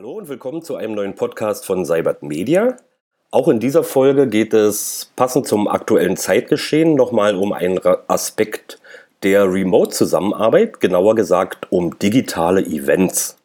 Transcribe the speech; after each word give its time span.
Hallo 0.00 0.12
und 0.12 0.30
willkommen 0.30 0.62
zu 0.62 0.76
einem 0.76 0.94
neuen 0.94 1.14
Podcast 1.14 1.66
von 1.66 1.84
Cybert 1.84 2.22
Media. 2.22 2.78
Auch 3.30 3.48
in 3.48 3.60
dieser 3.60 3.84
Folge 3.84 4.28
geht 4.28 4.54
es 4.54 5.12
passend 5.14 5.46
zum 5.46 5.68
aktuellen 5.68 6.16
Zeitgeschehen 6.16 6.94
nochmal 6.94 7.36
um 7.36 7.52
einen 7.52 7.78
Aspekt 8.06 8.80
der 9.22 9.52
Remote-Zusammenarbeit, 9.52 10.80
genauer 10.80 11.16
gesagt 11.16 11.70
um 11.70 11.98
digitale 11.98 12.64
Events. 12.64 13.36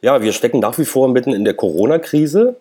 Ja, 0.00 0.20
wir 0.20 0.32
stecken 0.32 0.58
nach 0.58 0.78
wie 0.78 0.84
vor 0.84 1.06
mitten 1.06 1.32
in 1.32 1.44
der 1.44 1.54
Corona-Krise. 1.54 2.56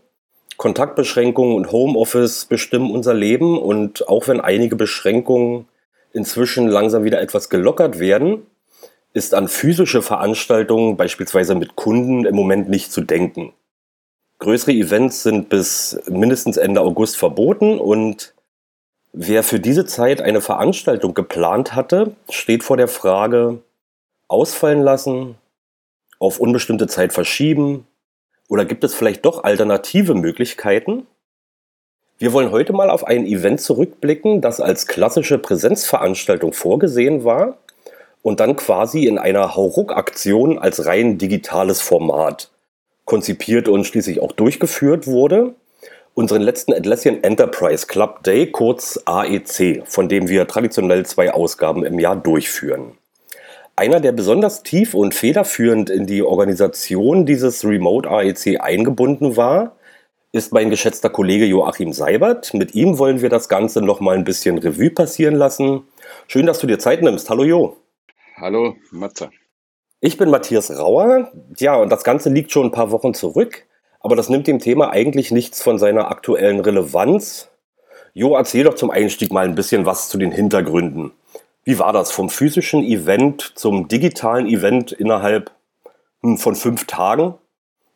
Kontaktbeschränkungen 0.57 1.55
und 1.55 1.71
Homeoffice 1.71 2.45
bestimmen 2.45 2.91
unser 2.91 3.15
Leben 3.15 3.57
und 3.57 4.07
auch 4.09 4.27
wenn 4.27 4.39
einige 4.39 4.75
Beschränkungen 4.75 5.67
inzwischen 6.13 6.67
langsam 6.67 7.03
wieder 7.03 7.19
etwas 7.19 7.49
gelockert 7.49 7.97
werden, 7.97 8.45
ist 9.13 9.33
an 9.33 9.47
physische 9.47 10.01
Veranstaltungen, 10.01 10.97
beispielsweise 10.97 11.55
mit 11.55 11.75
Kunden, 11.75 12.25
im 12.25 12.35
Moment 12.35 12.69
nicht 12.69 12.91
zu 12.91 13.01
denken. 13.01 13.53
Größere 14.39 14.71
Events 14.71 15.23
sind 15.23 15.49
bis 15.49 15.99
mindestens 16.07 16.57
Ende 16.57 16.81
August 16.81 17.17
verboten 17.17 17.79
und 17.79 18.33
wer 19.13 19.43
für 19.43 19.59
diese 19.59 19.85
Zeit 19.85 20.21
eine 20.21 20.41
Veranstaltung 20.41 21.13
geplant 21.13 21.75
hatte, 21.75 22.15
steht 22.29 22.63
vor 22.63 22.77
der 22.77 22.87
Frage, 22.87 23.59
ausfallen 24.27 24.81
lassen, 24.81 25.35
auf 26.17 26.39
unbestimmte 26.39 26.87
Zeit 26.87 27.13
verschieben 27.13 27.85
oder 28.47 28.65
gibt 28.65 28.83
es 28.83 28.95
vielleicht 28.95 29.25
doch 29.25 29.43
alternative 29.43 30.15
Möglichkeiten? 30.15 31.05
Wir 32.17 32.33
wollen 32.33 32.51
heute 32.51 32.71
mal 32.71 32.89
auf 32.89 33.03
ein 33.03 33.25
Event 33.25 33.61
zurückblicken, 33.61 34.41
das 34.41 34.61
als 34.61 34.87
klassische 34.87 35.37
Präsenzveranstaltung 35.37 36.53
vorgesehen 36.53 37.23
war 37.23 37.57
und 38.21 38.39
dann 38.39 38.55
quasi 38.55 39.05
in 39.05 39.17
einer 39.17 39.55
Hauruck-Aktion 39.55 40.59
als 40.59 40.85
rein 40.85 41.17
digitales 41.17 41.81
Format 41.81 42.51
konzipiert 43.05 43.67
und 43.67 43.85
schließlich 43.85 44.21
auch 44.21 44.31
durchgeführt 44.31 45.07
wurde. 45.07 45.55
Unseren 46.13 46.41
letzten 46.41 46.73
Atlassian 46.73 47.23
Enterprise 47.23 47.87
Club 47.87 48.23
Day, 48.23 48.47
kurz 48.47 49.01
AEC, 49.05 49.83
von 49.85 50.09
dem 50.09 50.27
wir 50.27 50.47
traditionell 50.47 51.05
zwei 51.05 51.33
Ausgaben 51.33 51.85
im 51.85 51.99
Jahr 51.99 52.15
durchführen. 52.15 52.97
Einer, 53.75 53.99
der 53.99 54.11
besonders 54.11 54.63
tief 54.63 54.93
und 54.93 55.13
federführend 55.13 55.89
in 55.89 56.05
die 56.05 56.21
Organisation 56.21 57.25
dieses 57.25 57.65
Remote 57.65 58.09
AEC 58.09 58.59
eingebunden 58.59 59.37
war, 59.37 59.75
ist 60.33 60.53
mein 60.53 60.69
geschätzter 60.69 61.09
Kollege 61.09 61.45
Joachim 61.45 61.91
Seibert. 61.91 62.53
Mit 62.53 62.75
ihm 62.75 62.97
wollen 62.97 63.21
wir 63.21 63.29
das 63.29 63.49
Ganze 63.49 63.81
noch 63.81 63.99
mal 63.99 64.15
ein 64.15 64.23
bisschen 64.23 64.57
Revue 64.57 64.91
passieren 64.91 65.35
lassen. 65.35 65.83
Schön, 66.27 66.45
dass 66.45 66.59
du 66.59 66.67
dir 66.67 66.79
Zeit 66.79 67.01
nimmst. 67.01 67.29
Hallo 67.29 67.43
Jo. 67.43 67.77
Hallo, 68.41 68.75
Matze. 68.89 69.29
Ich 69.99 70.17
bin 70.17 70.31
Matthias 70.31 70.75
Rauer. 70.75 71.31
Ja, 71.59 71.75
und 71.75 71.91
das 71.91 72.03
Ganze 72.03 72.31
liegt 72.31 72.51
schon 72.51 72.65
ein 72.65 72.71
paar 72.71 72.89
Wochen 72.89 73.13
zurück, 73.13 73.67
aber 73.99 74.15
das 74.15 74.29
nimmt 74.29 74.47
dem 74.47 74.57
Thema 74.57 74.89
eigentlich 74.89 75.29
nichts 75.29 75.61
von 75.61 75.77
seiner 75.77 76.09
aktuellen 76.09 76.59
Relevanz. 76.59 77.49
Jo, 78.15 78.35
erzähl 78.35 78.63
doch 78.63 78.73
zum 78.73 78.89
Einstieg 78.89 79.31
mal 79.31 79.45
ein 79.45 79.53
bisschen 79.53 79.85
was 79.85 80.09
zu 80.09 80.17
den 80.17 80.31
Hintergründen. 80.31 81.11
Wie 81.65 81.77
war 81.77 81.93
das 81.93 82.11
vom 82.11 82.31
physischen 82.31 82.81
Event 82.81 83.53
zum 83.53 83.87
digitalen 83.87 84.47
Event 84.47 84.91
innerhalb 84.91 85.51
hm, 86.23 86.39
von 86.39 86.55
fünf 86.55 86.87
Tagen? 86.87 87.35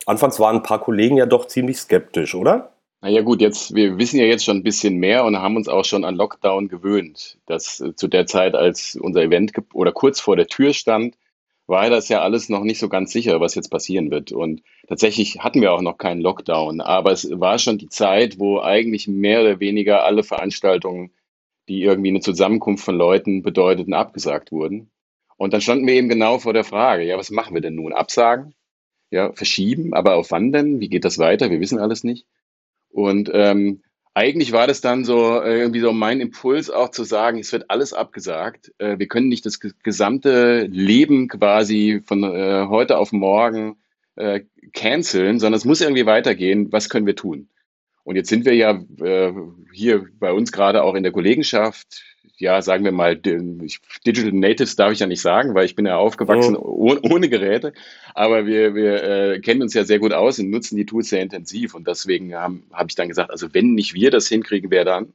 Anfangs 0.05 0.39
waren 0.39 0.57
ein 0.57 0.63
paar 0.63 0.79
Kollegen 0.79 1.17
ja 1.17 1.25
doch 1.25 1.47
ziemlich 1.47 1.79
skeptisch, 1.79 2.35
oder? 2.35 2.74
Naja 3.05 3.21
gut, 3.21 3.39
jetzt, 3.39 3.75
wir 3.75 3.99
wissen 3.99 4.19
ja 4.19 4.25
jetzt 4.25 4.45
schon 4.45 4.57
ein 4.57 4.63
bisschen 4.63 4.97
mehr 4.97 5.25
und 5.25 5.37
haben 5.37 5.57
uns 5.57 5.67
auch 5.67 5.85
schon 5.85 6.03
an 6.05 6.15
Lockdown 6.15 6.69
gewöhnt. 6.69 7.37
Dass 7.45 7.79
äh, 7.79 7.95
zu 7.95 8.07
der 8.07 8.25
Zeit, 8.25 8.55
als 8.55 8.95
unser 8.99 9.21
Event 9.21 9.51
oder 9.75 9.91
kurz 9.91 10.19
vor 10.19 10.35
der 10.35 10.47
Tür 10.47 10.73
stand, 10.73 11.15
war 11.67 11.91
das 11.91 12.09
ja 12.09 12.23
alles 12.23 12.49
noch 12.49 12.63
nicht 12.63 12.79
so 12.79 12.89
ganz 12.89 13.11
sicher, 13.11 13.39
was 13.39 13.53
jetzt 13.53 13.69
passieren 13.69 14.09
wird. 14.09 14.31
Und 14.31 14.63
tatsächlich 14.87 15.37
hatten 15.41 15.61
wir 15.61 15.71
auch 15.73 15.81
noch 15.81 15.99
keinen 15.99 16.19
Lockdown, 16.19 16.81
aber 16.81 17.11
es 17.11 17.29
war 17.31 17.59
schon 17.59 17.77
die 17.77 17.89
Zeit, 17.89 18.39
wo 18.39 18.59
eigentlich 18.59 19.07
mehr 19.07 19.41
oder 19.41 19.59
weniger 19.59 20.03
alle 20.03 20.23
Veranstaltungen, 20.23 21.11
die 21.69 21.83
irgendwie 21.83 22.09
eine 22.09 22.21
Zusammenkunft 22.21 22.83
von 22.83 22.97
Leuten 22.97 23.43
bedeuteten, 23.43 23.93
abgesagt 23.93 24.51
wurden. 24.51 24.89
Und 25.37 25.53
dann 25.53 25.61
standen 25.61 25.85
wir 25.85 25.93
eben 25.93 26.09
genau 26.09 26.39
vor 26.39 26.53
der 26.53 26.63
Frage, 26.63 27.03
ja, 27.03 27.19
was 27.19 27.29
machen 27.29 27.53
wir 27.53 27.61
denn 27.61 27.75
nun? 27.75 27.93
Absagen? 27.93 28.55
Ja, 29.11 29.31
verschieben, 29.33 29.93
aber 29.93 30.15
auf 30.15 30.31
wann 30.31 30.51
denn? 30.51 30.79
Wie 30.79 30.89
geht 30.89 31.05
das 31.05 31.19
weiter? 31.19 31.51
Wir 31.51 31.59
wissen 31.59 31.77
alles 31.77 32.03
nicht. 32.03 32.25
Und 32.95 33.29
ähm, 33.33 33.81
eigentlich 34.13 34.53
war 34.53 34.67
das 34.67 34.79
dann 34.79 35.03
so 35.03 35.41
äh, 35.41 35.59
irgendwie 35.59 35.81
so 35.81 35.91
mein 35.91 36.21
Impuls 36.21 36.69
auch 36.69 36.91
zu 36.91 37.03
sagen, 37.03 37.39
es 37.39 37.51
wird 37.51 37.69
alles 37.69 37.91
abgesagt. 37.91 38.73
Äh, 38.77 38.97
wir 38.99 39.09
können 39.09 39.27
nicht 39.27 39.45
das 39.45 39.59
gesamte 39.59 40.61
Leben 40.71 41.27
quasi 41.27 42.01
von 42.05 42.23
äh, 42.23 42.67
heute 42.69 42.97
auf 42.97 43.11
morgen 43.11 43.75
äh, 44.15 44.45
canceln, 44.71 45.41
sondern 45.41 45.57
es 45.57 45.65
muss 45.65 45.81
irgendwie 45.81 46.05
weitergehen. 46.05 46.71
Was 46.71 46.87
können 46.87 47.05
wir 47.05 47.17
tun? 47.17 47.49
Und 48.05 48.15
jetzt 48.15 48.29
sind 48.29 48.45
wir 48.45 48.55
ja 48.55 48.81
äh, 49.01 49.33
hier 49.73 50.05
bei 50.17 50.31
uns 50.31 50.53
gerade 50.53 50.81
auch 50.81 50.95
in 50.95 51.03
der 51.03 51.11
Kollegenschaft 51.11 52.14
ja, 52.37 52.61
sagen 52.61 52.83
wir 52.83 52.91
mal, 52.91 53.15
Digital 53.15 54.31
Natives 54.31 54.75
darf 54.75 54.91
ich 54.91 54.99
ja 54.99 55.07
nicht 55.07 55.21
sagen, 55.21 55.55
weil 55.55 55.65
ich 55.65 55.75
bin 55.75 55.85
ja 55.85 55.97
aufgewachsen 55.97 56.55
oh. 56.55 56.97
ohne 57.03 57.29
Geräte. 57.29 57.73
Aber 58.13 58.45
wir, 58.45 58.75
wir 58.75 59.03
äh, 59.03 59.39
kennen 59.39 59.61
uns 59.61 59.73
ja 59.73 59.83
sehr 59.83 59.99
gut 59.99 60.13
aus 60.13 60.39
und 60.39 60.49
nutzen 60.49 60.75
die 60.75 60.85
Tools 60.85 61.09
sehr 61.09 61.21
intensiv. 61.21 61.75
Und 61.75 61.87
deswegen 61.87 62.35
habe 62.35 62.59
hab 62.71 62.89
ich 62.89 62.95
dann 62.95 63.07
gesagt, 63.07 63.31
also 63.31 63.53
wenn 63.53 63.73
nicht 63.73 63.93
wir 63.93 64.11
das 64.11 64.27
hinkriegen, 64.27 64.71
wer 64.71 64.85
dann? 64.85 65.13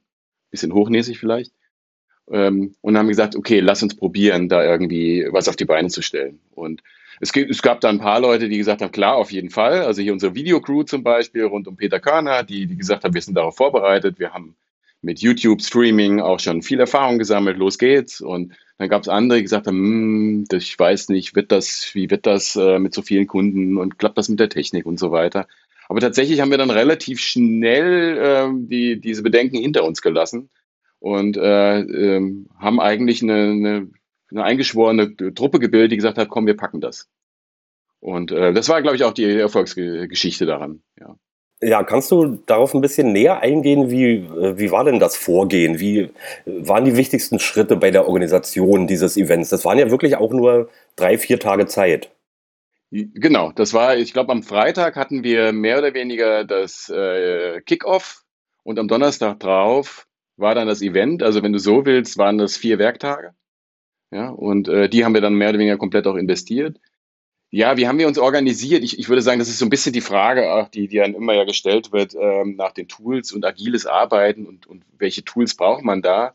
Bisschen 0.50 0.72
hochnäsig 0.72 1.18
vielleicht. 1.18 1.52
Ähm, 2.30 2.74
und 2.80 2.96
haben 2.96 3.08
gesagt, 3.08 3.36
okay, 3.36 3.60
lass 3.60 3.82
uns 3.82 3.96
probieren, 3.96 4.48
da 4.48 4.64
irgendwie 4.64 5.26
was 5.30 5.48
auf 5.48 5.56
die 5.56 5.64
Beine 5.64 5.88
zu 5.88 6.00
stellen. 6.00 6.40
Und 6.52 6.82
es, 7.20 7.32
gibt, 7.32 7.50
es 7.50 7.60
gab 7.60 7.80
da 7.80 7.88
ein 7.90 7.98
paar 7.98 8.20
Leute, 8.20 8.48
die 8.48 8.56
gesagt 8.56 8.80
haben, 8.80 8.92
klar, 8.92 9.16
auf 9.16 9.30
jeden 9.30 9.50
Fall. 9.50 9.82
Also 9.82 10.00
hier 10.00 10.12
unsere 10.12 10.34
Videocrew 10.34 10.84
zum 10.84 11.02
Beispiel 11.02 11.44
rund 11.44 11.68
um 11.68 11.76
Peter 11.76 12.00
Körner, 12.00 12.44
die, 12.44 12.66
die 12.66 12.76
gesagt 12.76 13.04
haben, 13.04 13.14
wir 13.14 13.20
sind 13.20 13.34
darauf 13.34 13.56
vorbereitet. 13.56 14.18
Wir 14.18 14.32
haben 14.32 14.54
mit 15.02 15.20
YouTube-Streaming 15.20 16.20
auch 16.20 16.40
schon 16.40 16.62
viel 16.62 16.80
Erfahrung 16.80 17.18
gesammelt, 17.18 17.56
los 17.56 17.78
geht's. 17.78 18.20
Und 18.20 18.52
dann 18.78 18.88
gab 18.88 19.02
es 19.02 19.08
andere, 19.08 19.38
die 19.38 19.44
gesagt 19.44 19.66
haben, 19.66 19.76
hm, 19.76 20.44
ich 20.52 20.78
weiß 20.78 21.08
nicht, 21.08 21.34
wird 21.34 21.52
das, 21.52 21.90
wie 21.94 22.10
wird 22.10 22.26
das 22.26 22.56
äh, 22.56 22.78
mit 22.78 22.94
so 22.94 23.02
vielen 23.02 23.26
Kunden 23.26 23.78
und 23.78 23.98
klappt 23.98 24.18
das 24.18 24.28
mit 24.28 24.40
der 24.40 24.48
Technik 24.48 24.86
und 24.86 24.98
so 24.98 25.10
weiter. 25.10 25.46
Aber 25.88 26.00
tatsächlich 26.00 26.40
haben 26.40 26.50
wir 26.50 26.58
dann 26.58 26.70
relativ 26.70 27.20
schnell 27.20 28.18
äh, 28.18 28.48
die, 28.52 29.00
diese 29.00 29.22
Bedenken 29.22 29.56
hinter 29.56 29.84
uns 29.84 30.02
gelassen 30.02 30.50
und 31.00 31.36
äh, 31.36 31.80
äh, 31.80 32.44
haben 32.58 32.80
eigentlich 32.80 33.22
eine, 33.22 33.34
eine, 33.34 33.90
eine 34.30 34.44
eingeschworene 34.44 35.16
Truppe 35.34 35.58
gebildet, 35.58 35.92
die 35.92 35.96
gesagt 35.96 36.18
hat, 36.18 36.28
komm, 36.28 36.46
wir 36.46 36.56
packen 36.56 36.80
das. 36.80 37.08
Und 37.98 38.32
äh, 38.32 38.52
das 38.52 38.68
war, 38.68 38.80
glaube 38.82 38.96
ich, 38.96 39.04
auch 39.04 39.12
die 39.12 39.24
Erfolgsgeschichte 39.24 40.46
daran. 40.46 40.82
Ja. 40.98 41.16
Ja, 41.62 41.82
kannst 41.82 42.10
du 42.10 42.38
darauf 42.46 42.72
ein 42.72 42.80
bisschen 42.80 43.12
näher 43.12 43.40
eingehen? 43.40 43.90
Wie, 43.90 44.14
äh, 44.14 44.58
wie 44.58 44.70
war 44.70 44.84
denn 44.84 44.98
das 44.98 45.16
Vorgehen? 45.16 45.78
Wie 45.78 46.10
waren 46.46 46.86
die 46.86 46.96
wichtigsten 46.96 47.38
Schritte 47.38 47.76
bei 47.76 47.90
der 47.90 48.08
Organisation 48.08 48.86
dieses 48.86 49.16
Events? 49.18 49.50
Das 49.50 49.64
waren 49.66 49.78
ja 49.78 49.90
wirklich 49.90 50.16
auch 50.16 50.32
nur 50.32 50.70
drei, 50.96 51.18
vier 51.18 51.38
Tage 51.38 51.66
Zeit. 51.66 52.10
Genau, 52.90 53.52
das 53.52 53.72
war, 53.72 53.96
ich 53.96 54.12
glaube, 54.12 54.32
am 54.32 54.42
Freitag 54.42 54.96
hatten 54.96 55.22
wir 55.22 55.52
mehr 55.52 55.78
oder 55.78 55.94
weniger 55.94 56.44
das 56.44 56.88
äh, 56.88 57.60
Kickoff 57.60 58.24
und 58.64 58.78
am 58.78 58.88
Donnerstag 58.88 59.38
drauf 59.38 60.08
war 60.36 60.54
dann 60.54 60.66
das 60.66 60.82
Event. 60.82 61.22
Also 61.22 61.42
wenn 61.42 61.52
du 61.52 61.60
so 61.60 61.84
willst, 61.86 62.18
waren 62.18 62.38
das 62.38 62.56
vier 62.56 62.78
Werktage. 62.78 63.32
Ja, 64.10 64.30
und 64.30 64.68
äh, 64.68 64.88
die 64.88 65.04
haben 65.04 65.14
wir 65.14 65.20
dann 65.20 65.34
mehr 65.34 65.50
oder 65.50 65.58
weniger 65.58 65.76
komplett 65.76 66.06
auch 66.06 66.16
investiert. 66.16 66.78
Ja, 67.52 67.76
wie 67.76 67.88
haben 67.88 67.98
wir 67.98 68.06
uns 68.06 68.18
organisiert? 68.18 68.84
Ich, 68.84 68.98
ich 68.98 69.08
würde 69.08 69.22
sagen, 69.22 69.40
das 69.40 69.48
ist 69.48 69.58
so 69.58 69.66
ein 69.66 69.70
bisschen 69.70 69.92
die 69.92 70.00
Frage, 70.00 70.52
auch 70.52 70.68
die, 70.68 70.86
die 70.86 70.98
dann 70.98 71.14
immer 71.14 71.34
ja 71.34 71.44
gestellt 71.44 71.90
wird 71.90 72.14
ähm, 72.14 72.54
nach 72.54 72.70
den 72.70 72.86
Tools 72.86 73.32
und 73.32 73.44
agiles 73.44 73.86
Arbeiten 73.86 74.46
und, 74.46 74.68
und 74.68 74.84
welche 74.98 75.24
Tools 75.24 75.56
braucht 75.56 75.82
man 75.82 76.00
da. 76.00 76.34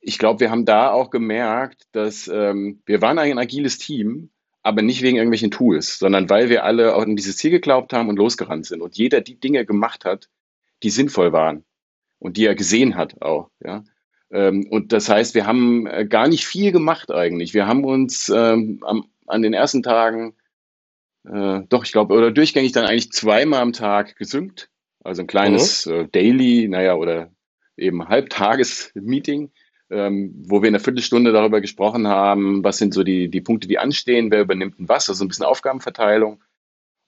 Ich 0.00 0.18
glaube, 0.18 0.40
wir 0.40 0.50
haben 0.50 0.64
da 0.64 0.90
auch 0.90 1.10
gemerkt, 1.10 1.86
dass 1.92 2.26
ähm, 2.26 2.82
wir 2.84 3.00
waren 3.00 3.18
ein 3.18 3.38
agiles 3.38 3.78
Team, 3.78 4.30
aber 4.62 4.82
nicht 4.82 5.02
wegen 5.02 5.16
irgendwelchen 5.16 5.52
Tools, 5.52 5.98
sondern 5.98 6.28
weil 6.28 6.48
wir 6.48 6.64
alle 6.64 6.96
auch 6.96 7.02
an 7.02 7.16
dieses 7.16 7.36
Ziel 7.36 7.52
geglaubt 7.52 7.92
haben 7.92 8.08
und 8.08 8.16
losgerannt 8.16 8.66
sind 8.66 8.82
und 8.82 8.96
jeder 8.96 9.20
die 9.20 9.38
Dinge 9.38 9.64
gemacht 9.64 10.04
hat, 10.04 10.28
die 10.82 10.90
sinnvoll 10.90 11.32
waren 11.32 11.64
und 12.18 12.36
die 12.36 12.46
er 12.46 12.56
gesehen 12.56 12.96
hat 12.96 13.22
auch. 13.22 13.50
Ja. 13.64 13.84
Ähm, 14.32 14.66
und 14.68 14.92
das 14.92 15.08
heißt, 15.08 15.36
wir 15.36 15.46
haben 15.46 15.86
äh, 15.86 16.06
gar 16.06 16.26
nicht 16.26 16.44
viel 16.44 16.72
gemacht 16.72 17.12
eigentlich. 17.12 17.54
Wir 17.54 17.68
haben 17.68 17.84
uns 17.84 18.28
ähm, 18.34 18.80
am, 18.82 19.06
an 19.26 19.42
den 19.42 19.54
ersten 19.54 19.82
Tagen 19.84 20.34
äh, 21.24 21.60
doch, 21.68 21.84
ich 21.84 21.92
glaube, 21.92 22.14
oder 22.14 22.30
durchgängig 22.30 22.72
dann 22.72 22.86
eigentlich 22.86 23.12
zweimal 23.12 23.60
am 23.60 23.72
Tag 23.72 24.16
gesynkt. 24.16 24.70
Also 25.02 25.22
ein 25.22 25.26
kleines 25.26 25.86
mhm. 25.86 25.92
äh, 25.92 26.08
Daily, 26.08 26.68
naja, 26.68 26.94
oder 26.94 27.30
eben 27.76 28.08
Halbtages-Meeting, 28.08 29.50
ähm, 29.90 30.34
wo 30.46 30.62
wir 30.62 30.68
in 30.68 30.74
einer 30.74 30.84
Viertelstunde 30.84 31.32
darüber 31.32 31.60
gesprochen 31.60 32.06
haben, 32.06 32.62
was 32.62 32.78
sind 32.78 32.94
so 32.94 33.02
die, 33.02 33.28
die 33.28 33.40
Punkte, 33.40 33.68
die 33.68 33.78
anstehen, 33.78 34.30
wer 34.30 34.42
übernimmt 34.42 34.78
denn 34.78 34.88
was, 34.88 35.08
also 35.08 35.24
ein 35.24 35.28
bisschen 35.28 35.46
Aufgabenverteilung. 35.46 36.42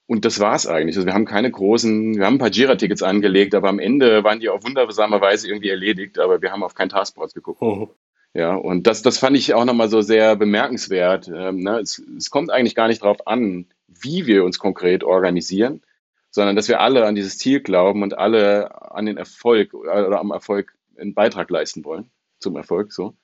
Und 0.06 0.24
das 0.24 0.40
war's 0.40 0.66
eigentlich. 0.66 0.96
Also 0.96 1.06
wir 1.06 1.14
haben 1.14 1.24
keine 1.24 1.50
großen, 1.50 2.16
wir 2.16 2.26
haben 2.26 2.34
ein 2.34 2.38
paar 2.38 2.50
Jira-Tickets 2.50 3.02
angelegt, 3.02 3.54
aber 3.54 3.68
am 3.68 3.78
Ende 3.78 4.24
waren 4.24 4.40
die 4.40 4.48
auf 4.48 4.64
wundersame 4.64 5.20
Weise 5.20 5.48
irgendwie 5.48 5.70
erledigt, 5.70 6.18
aber 6.18 6.42
wir 6.42 6.50
haben 6.50 6.64
auf 6.64 6.74
kein 6.74 6.88
Taskboard 6.88 7.34
geguckt. 7.34 7.62
Mhm. 7.62 7.88
Ja, 8.34 8.54
und 8.54 8.86
das, 8.86 9.02
das 9.02 9.18
fand 9.18 9.36
ich 9.36 9.52
auch 9.52 9.66
nochmal 9.66 9.90
so 9.90 10.00
sehr 10.00 10.36
bemerkenswert. 10.36 11.28
Ähm, 11.28 11.60
ne? 11.60 11.80
es, 11.80 12.02
es 12.16 12.30
kommt 12.30 12.50
eigentlich 12.50 12.74
gar 12.74 12.88
nicht 12.88 13.02
drauf 13.02 13.26
an, 13.26 13.66
wie 14.02 14.26
wir 14.26 14.44
uns 14.44 14.58
konkret 14.58 15.04
organisieren, 15.04 15.82
sondern 16.30 16.56
dass 16.56 16.68
wir 16.68 16.80
alle 16.80 17.06
an 17.06 17.14
dieses 17.14 17.38
Ziel 17.38 17.60
glauben 17.60 18.02
und 18.02 18.16
alle 18.16 18.92
an 18.92 19.06
den 19.06 19.16
Erfolg 19.16 19.74
oder 19.74 20.18
am 20.18 20.30
Erfolg 20.30 20.74
einen 20.98 21.14
Beitrag 21.14 21.50
leisten 21.50 21.84
wollen, 21.84 22.10
zum 22.38 22.56
Erfolg 22.56 22.92
so. 22.92 23.14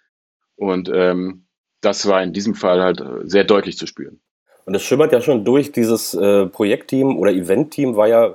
Und 0.57 0.91
ähm, 0.93 1.47
das 1.81 2.07
war 2.07 2.23
in 2.23 2.33
diesem 2.33 2.55
Fall 2.55 2.83
halt 2.83 3.03
sehr 3.23 3.45
deutlich 3.45 3.79
zu 3.79 3.87
spüren. 3.87 4.21
Und 4.65 4.75
das 4.75 4.83
schimmert 4.83 5.13
ja 5.13 5.21
schon 5.21 5.45
durch, 5.45 5.73
dieses 5.73 6.13
äh, 6.15 6.47
Projektteam 6.47 7.17
oder 7.17 7.33
Eventteam 7.33 7.97
war 7.97 8.09
ja 8.09 8.27
äh, 8.27 8.35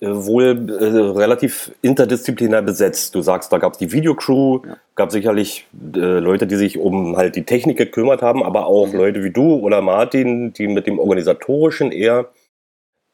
wohl 0.00 0.70
äh, 0.70 1.18
relativ 1.18 1.72
interdisziplinär 1.82 2.62
besetzt. 2.62 3.14
Du 3.14 3.22
sagst, 3.22 3.52
da 3.52 3.58
gab 3.58 3.72
es 3.72 3.78
die 3.78 3.92
Videocrew, 3.92 4.60
ja. 4.64 4.76
gab 4.94 5.10
sicherlich 5.10 5.66
äh, 5.94 5.98
Leute, 5.98 6.46
die 6.46 6.56
sich 6.56 6.78
um 6.78 7.16
halt 7.16 7.36
die 7.36 7.44
Technik 7.44 7.78
gekümmert 7.78 8.22
haben, 8.22 8.42
aber 8.42 8.66
auch 8.66 8.92
mhm. 8.92 8.98
Leute 8.98 9.24
wie 9.24 9.30
du 9.30 9.54
oder 9.56 9.82
Martin, 9.82 10.52
die 10.52 10.68
mit 10.68 10.86
dem 10.86 10.98
Organisatorischen 10.98 11.90
eher 11.90 12.28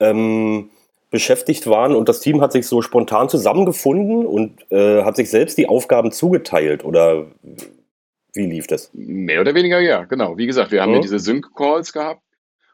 ähm, 0.01 0.71
beschäftigt 1.11 1.67
waren. 1.67 1.95
Und 1.95 2.09
das 2.09 2.21
Team 2.21 2.41
hat 2.41 2.53
sich 2.53 2.67
so 2.67 2.83
spontan 2.83 3.29
zusammengefunden 3.29 4.27
und 4.27 4.71
äh, 4.71 5.05
hat 5.05 5.17
sich 5.17 5.31
selbst 5.31 5.57
die 5.57 5.69
Aufgaben 5.69 6.13
zugeteilt. 6.13 6.85
Oder 6.85 7.27
wie 8.35 8.47
lief 8.47 8.67
das? 8.67 8.91
Mehr 8.93 9.41
oder 9.41 9.55
weniger, 9.55 9.81
ja, 9.81 10.05
genau. 10.05 10.37
Wie 10.37 10.47
gesagt, 10.47 10.71
wir 10.71 10.83
haben 10.83 10.91
mhm. 10.91 10.97
ja 10.97 11.03
diese 11.03 11.19
Sync-Calls 11.19 11.93
gehabt 11.93 12.21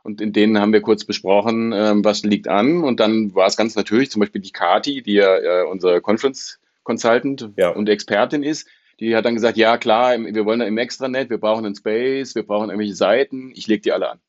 und 0.03 0.21
in 0.21 0.33
denen 0.33 0.59
haben 0.59 0.73
wir 0.73 0.81
kurz 0.81 1.05
besprochen, 1.05 1.73
ähm, 1.75 2.05
was 2.05 2.23
liegt 2.23 2.49
an. 2.49 2.83
Und 2.83 3.01
dann 3.01 3.35
war 3.35 3.47
es 3.47 3.57
ganz 3.57 3.77
natürlich, 3.77 4.11
zum 4.11 4.21
Beispiel 4.21 4.41
die 4.41 4.53
Kati, 4.53 5.03
die 5.03 5.15
ja 5.15 5.37
äh, 5.37 5.65
unser 5.65 6.01
Conference 6.01 6.59
Consultant 6.83 7.51
ja. 7.57 7.71
und 7.71 7.89
Expertin 7.89 8.43
ist, 8.43 8.67
die 8.99 9.17
hat 9.17 9.25
dann 9.25 9.35
gesagt, 9.35 9.57
ja 9.57 9.79
klar, 9.79 10.19
wir 10.19 10.45
wollen 10.45 10.61
da 10.61 10.67
im 10.67 10.79
Extranet, 10.79 11.31
wir 11.31 11.39
brauchen 11.39 11.65
einen 11.65 11.75
Space, 11.75 12.35
wir 12.35 12.43
brauchen 12.43 12.69
irgendwelche 12.69 12.95
Seiten, 12.95 13.53
ich 13.55 13.67
lege 13.67 13.83
die 13.83 13.93
alle 13.93 14.11
an. 14.11 14.21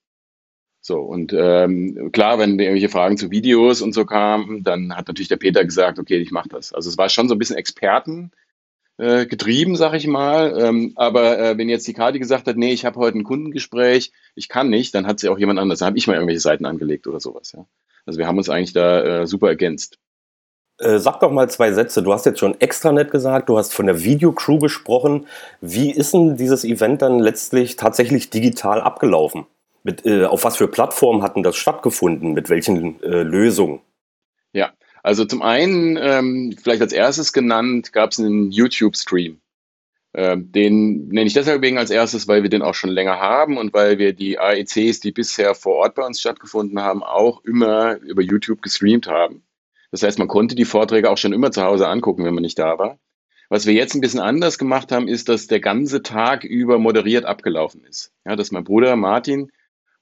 So, 0.79 0.99
und 0.99 1.31
ähm, 1.33 2.09
klar, 2.11 2.39
wenn 2.39 2.57
irgendwelche 2.57 2.89
Fragen 2.89 3.17
zu 3.17 3.29
Videos 3.29 3.81
und 3.81 3.93
so 3.93 4.05
kamen, 4.05 4.63
dann 4.63 4.95
hat 4.95 5.07
natürlich 5.07 5.27
der 5.27 5.37
Peter 5.37 5.63
gesagt, 5.63 5.99
okay, 5.99 6.17
ich 6.17 6.31
mache 6.31 6.49
das. 6.49 6.73
Also 6.73 6.89
es 6.89 6.97
war 6.97 7.09
schon 7.09 7.27
so 7.27 7.35
ein 7.35 7.37
bisschen 7.37 7.57
Experten 7.57 8.31
äh, 9.01 9.25
getrieben, 9.25 9.75
sag 9.75 9.95
ich 9.95 10.05
mal. 10.05 10.55
Ähm, 10.59 10.93
aber 10.95 11.39
äh, 11.39 11.57
wenn 11.57 11.69
jetzt 11.69 11.87
die 11.87 11.93
Kati 11.93 12.19
gesagt 12.19 12.47
hat, 12.47 12.55
nee, 12.55 12.71
ich 12.71 12.85
habe 12.85 12.99
heute 12.99 13.17
ein 13.17 13.23
Kundengespräch, 13.23 14.11
ich 14.35 14.47
kann 14.47 14.69
nicht, 14.69 14.93
dann 14.93 15.07
hat 15.07 15.19
sie 15.19 15.29
auch 15.29 15.39
jemand 15.39 15.57
anders. 15.57 15.79
Dann 15.79 15.87
habe 15.87 15.97
ich 15.97 16.05
mal 16.05 16.13
irgendwelche 16.13 16.39
Seiten 16.39 16.67
angelegt 16.67 17.07
oder 17.07 17.19
sowas. 17.19 17.51
Ja. 17.53 17.65
Also 18.05 18.19
wir 18.19 18.27
haben 18.27 18.37
uns 18.37 18.49
eigentlich 18.49 18.73
da 18.73 19.21
äh, 19.21 19.27
super 19.27 19.47
ergänzt. 19.47 19.97
Äh, 20.77 20.99
sag 20.99 21.19
doch 21.19 21.31
mal 21.31 21.49
zwei 21.49 21.73
Sätze. 21.73 22.03
Du 22.03 22.13
hast 22.13 22.27
jetzt 22.27 22.39
schon 22.39 22.61
Extranet 22.61 23.09
gesagt, 23.09 23.49
du 23.49 23.57
hast 23.57 23.73
von 23.73 23.87
der 23.87 24.03
Videocrew 24.03 24.59
gesprochen. 24.59 25.25
Wie 25.61 25.91
ist 25.91 26.13
denn 26.13 26.37
dieses 26.37 26.63
Event 26.63 27.01
dann 27.01 27.17
letztlich 27.17 27.77
tatsächlich 27.77 28.29
digital 28.29 28.81
abgelaufen? 28.81 29.47
Mit, 29.81 30.05
äh, 30.05 30.25
auf 30.25 30.43
was 30.43 30.57
für 30.57 30.67
Plattformen 30.67 31.23
hatten 31.23 31.41
das 31.41 31.55
stattgefunden? 31.55 32.33
Mit 32.33 32.51
welchen 32.51 32.99
Lösungen? 33.01 33.79
Ja, 34.53 34.73
also 35.03 35.25
zum 35.25 35.41
einen, 35.41 35.97
ähm, 35.97 36.55
vielleicht 36.61 36.81
als 36.81 36.93
erstes 36.93 37.33
genannt, 37.33 37.93
gab 37.93 38.11
es 38.11 38.19
einen 38.19 38.51
YouTube-Stream. 38.51 39.41
Ähm, 40.13 40.51
den 40.51 41.07
nenne 41.07 41.27
ich 41.27 41.33
deshalb 41.33 41.61
wegen 41.61 41.77
als 41.77 41.89
erstes, 41.89 42.27
weil 42.27 42.43
wir 42.43 42.49
den 42.49 42.61
auch 42.61 42.75
schon 42.75 42.89
länger 42.89 43.19
haben 43.19 43.57
und 43.57 43.73
weil 43.73 43.97
wir 43.97 44.13
die 44.13 44.39
AECs, 44.39 44.99
die 44.99 45.11
bisher 45.11 45.55
vor 45.55 45.75
Ort 45.75 45.95
bei 45.95 46.05
uns 46.05 46.19
stattgefunden 46.19 46.81
haben, 46.81 47.01
auch 47.01 47.43
immer 47.45 47.95
über 47.97 48.21
YouTube 48.21 48.61
gestreamt 48.61 49.07
haben. 49.07 49.43
Das 49.91 50.03
heißt, 50.03 50.19
man 50.19 50.27
konnte 50.27 50.55
die 50.55 50.65
Vorträge 50.65 51.09
auch 51.09 51.17
schon 51.17 51.33
immer 51.33 51.51
zu 51.51 51.63
Hause 51.63 51.87
angucken, 51.87 52.25
wenn 52.25 52.33
man 52.33 52.43
nicht 52.43 52.59
da 52.59 52.77
war. 52.77 52.99
Was 53.49 53.65
wir 53.65 53.73
jetzt 53.73 53.95
ein 53.95 54.01
bisschen 54.01 54.21
anders 54.21 54.57
gemacht 54.57 54.91
haben, 54.91 55.07
ist, 55.07 55.27
dass 55.27 55.47
der 55.47 55.59
ganze 55.59 56.03
Tag 56.03 56.43
über 56.43 56.79
moderiert 56.79 57.25
abgelaufen 57.25 57.83
ist. 57.83 58.13
Ja, 58.25 58.35
dass 58.35 58.51
mein 58.51 58.63
Bruder 58.63 58.95
Martin 58.95 59.51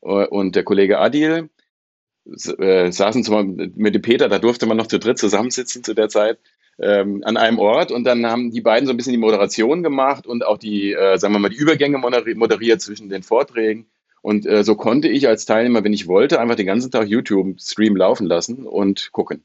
äh, 0.02 0.28
und 0.28 0.56
der 0.56 0.64
Kollege 0.64 1.00
Adil 1.00 1.50
äh, 2.26 2.92
saßen 2.92 3.24
zwar 3.24 3.44
mit 3.44 3.96
dem 3.96 4.02
Peter, 4.02 4.30
da 4.30 4.40
durfte 4.40 4.66
man 4.66 4.78
noch 4.78 4.88
zu 4.88 5.00
dritt 5.00 5.18
zusammensitzen 5.18 5.84
zu 5.84 5.94
der 5.94 6.10
Zeit, 6.10 6.40
ähm, 6.80 7.24
an 7.26 7.38
einem 7.38 7.60
Ort 7.60 7.92
und 7.92 8.06
dann 8.06 8.26
haben 8.26 8.52
die 8.52 8.62
beiden 8.62 8.86
so 8.86 8.94
ein 8.94 8.98
bisschen 8.98 9.14
die 9.14 9.20
Moderation 9.20 9.84
gemacht 9.84 10.26
und 10.26 10.46
auch 10.46 10.58
die, 10.58 10.94
äh, 10.94 11.18
sagen 11.18 11.34
wir 11.34 11.40
mal, 11.40 11.50
die 11.50 11.58
Übergänge 11.58 11.98
moderiert 11.98 12.82
zwischen 12.82 13.10
den 13.10 13.24
Vorträgen. 13.24 13.88
Und 14.22 14.46
äh, 14.46 14.64
so 14.64 14.76
konnte 14.76 15.08
ich 15.08 15.28
als 15.28 15.46
Teilnehmer, 15.46 15.84
wenn 15.84 15.94
ich 15.94 16.08
wollte, 16.08 16.40
einfach 16.40 16.56
den 16.56 16.66
ganzen 16.66 16.92
Tag 16.92 17.08
YouTube-Stream 17.08 17.96
laufen 17.96 18.28
lassen 18.28 18.66
und 18.66 19.12
gucken. 19.12 19.44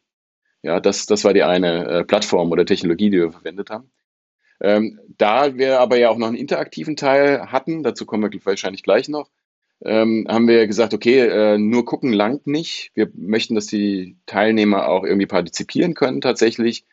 Ja, 0.62 0.80
das, 0.80 1.06
das 1.06 1.24
war 1.24 1.34
die 1.34 1.42
eine 1.42 1.86
äh, 1.86 2.04
Plattform 2.04 2.50
oder 2.50 2.64
Technologie, 2.64 3.10
die 3.10 3.18
wir 3.18 3.32
verwendet 3.32 3.70
haben. 3.70 3.90
Ähm, 4.60 5.00
da 5.18 5.56
wir 5.56 5.80
aber 5.80 5.98
ja 5.98 6.10
auch 6.10 6.16
noch 6.16 6.28
einen 6.28 6.36
interaktiven 6.36 6.96
Teil 6.96 7.52
hatten, 7.52 7.82
dazu 7.82 8.06
kommen 8.06 8.32
wir 8.32 8.46
wahrscheinlich 8.46 8.82
gleich 8.82 9.08
noch, 9.08 9.30
ähm, 9.84 10.26
haben 10.28 10.48
wir 10.48 10.66
gesagt, 10.66 10.94
okay, 10.94 11.20
äh, 11.20 11.58
nur 11.58 11.84
gucken 11.84 12.12
langt 12.12 12.46
nicht. 12.46 12.90
Wir 12.94 13.10
möchten, 13.14 13.54
dass 13.54 13.66
die 13.66 14.16
Teilnehmer 14.26 14.88
auch 14.88 15.04
irgendwie 15.04 15.26
partizipieren 15.26 15.94
können 15.94 16.20
tatsächlich 16.20 16.84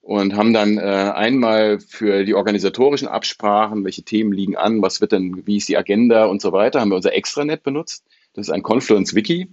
und 0.00 0.34
haben 0.34 0.52
dann 0.52 0.78
äh, 0.78 0.80
einmal 0.80 1.78
für 1.78 2.24
die 2.24 2.34
organisatorischen 2.34 3.06
Absprachen, 3.06 3.84
welche 3.84 4.02
Themen 4.02 4.32
liegen 4.32 4.56
an, 4.56 4.82
was 4.82 5.00
wird 5.00 5.12
denn, 5.12 5.46
wie 5.46 5.58
ist 5.58 5.68
die 5.68 5.76
Agenda 5.76 6.26
und 6.26 6.42
so 6.42 6.52
weiter, 6.52 6.80
haben 6.80 6.90
wir 6.90 6.96
unser 6.96 7.14
Extranet 7.14 7.62
benutzt. 7.62 8.04
Das 8.34 8.48
ist 8.48 8.52
ein 8.52 8.64
Confluence-Wiki, 8.64 9.48